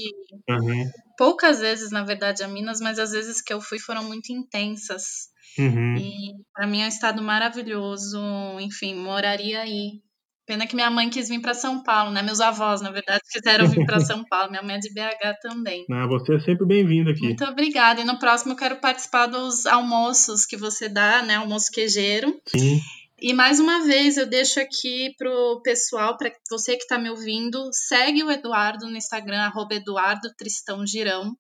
Uhum. 0.50 0.89
Poucas 1.17 1.60
vezes, 1.60 1.91
na 1.91 2.04
verdade, 2.04 2.43
a 2.43 2.48
Minas, 2.48 2.80
mas 2.82 3.00
as 3.00 3.12
vezes 3.12 3.41
que 3.41 3.54
eu 3.54 3.62
fui 3.62 3.80
foram 3.80 4.04
muito 4.04 4.32
intensas. 4.32 5.30
Uhum. 5.58 5.95
E 5.95 6.34
para 6.54 6.67
mim 6.67 6.82
é 6.82 6.86
um 6.86 6.89
estado 6.89 7.21
maravilhoso, 7.21 8.19
enfim, 8.60 8.93
moraria 8.95 9.62
aí. 9.62 10.02
Pena 10.46 10.68
que 10.68 10.76
minha 10.76 10.92
mãe 10.92 11.10
quis 11.10 11.28
vir 11.28 11.42
para 11.42 11.56
São 11.56 11.82
Paulo, 11.82 12.12
né? 12.12 12.22
Meus 12.22 12.40
avós, 12.40 12.80
na 12.80 12.92
verdade, 12.92 13.22
quiseram 13.32 13.68
vir 13.68 13.84
para 13.86 14.00
São 14.02 14.24
Paulo. 14.24 14.52
Minha 14.52 14.62
mãe 14.62 14.76
é 14.76 14.80
de 14.80 14.94
BH 14.94 15.40
também. 15.42 15.86
Ah, 15.92 16.06
você 16.06 16.36
é 16.36 16.40
sempre 16.40 16.68
bem-vindo 16.68 17.10
aqui. 17.10 17.24
Muito 17.24 17.44
obrigada. 17.46 18.02
E 18.02 18.04
no 18.04 18.20
próximo 18.20 18.54
eu 18.54 18.58
quero 18.58 18.76
participar 18.76 19.26
dos 19.26 19.66
almoços 19.66 20.46
que 20.46 20.56
você 20.56 20.88
dá, 20.88 21.24
né? 21.24 21.36
Almoço 21.36 21.72
queijeiro. 21.72 22.40
Sim. 22.46 22.80
E 23.20 23.34
mais 23.34 23.60
uma 23.60 23.84
vez 23.86 24.18
eu 24.18 24.28
deixo 24.28 24.60
aqui 24.60 25.16
pro 25.18 25.62
pessoal, 25.64 26.16
para 26.18 26.32
você 26.52 26.76
que 26.76 26.84
está 26.84 27.00
me 27.00 27.10
ouvindo, 27.10 27.70
segue 27.72 28.24
o 28.24 28.30
Eduardo 28.30 28.88
no 28.88 28.98
Instagram, 28.98 29.40
arroba 29.40 29.74
Eduardo 29.74 30.34
Tristão 30.38 30.86
Girão. 30.86 31.36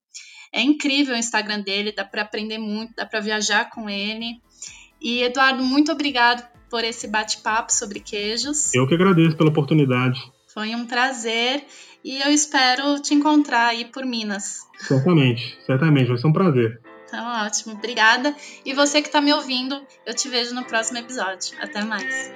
É 0.51 0.61
incrível 0.61 1.13
o 1.13 1.17
Instagram 1.17 1.61
dele, 1.61 1.91
dá 1.91 2.05
para 2.05 2.21
aprender 2.21 2.57
muito, 2.57 2.95
dá 2.95 3.05
para 3.05 3.19
viajar 3.19 3.69
com 3.69 3.89
ele. 3.89 4.41
E 5.01 5.21
Eduardo, 5.21 5.63
muito 5.63 5.91
obrigado 5.91 6.54
por 6.69 6.83
esse 6.83 7.07
bate-papo 7.07 7.71
sobre 7.71 7.99
queijos. 7.99 8.73
Eu 8.73 8.87
que 8.87 8.93
agradeço 8.93 9.37
pela 9.37 9.49
oportunidade. 9.49 10.19
Foi 10.53 10.73
um 10.75 10.85
prazer 10.85 11.65
e 12.03 12.21
eu 12.21 12.29
espero 12.29 13.01
te 13.01 13.13
encontrar 13.13 13.67
aí 13.67 13.85
por 13.85 14.05
Minas. 14.05 14.59
Certamente, 14.79 15.57
certamente, 15.65 16.07
vai 16.07 16.17
ser 16.17 16.27
um 16.27 16.33
prazer. 16.33 16.79
Então, 17.07 17.45
ótimo, 17.45 17.73
obrigada. 17.73 18.35
E 18.65 18.73
você 18.73 19.01
que 19.01 19.07
está 19.07 19.21
me 19.21 19.33
ouvindo, 19.33 19.81
eu 20.05 20.13
te 20.13 20.27
vejo 20.27 20.53
no 20.53 20.65
próximo 20.65 20.97
episódio. 20.97 21.57
Até 21.61 21.83
mais. 21.83 22.31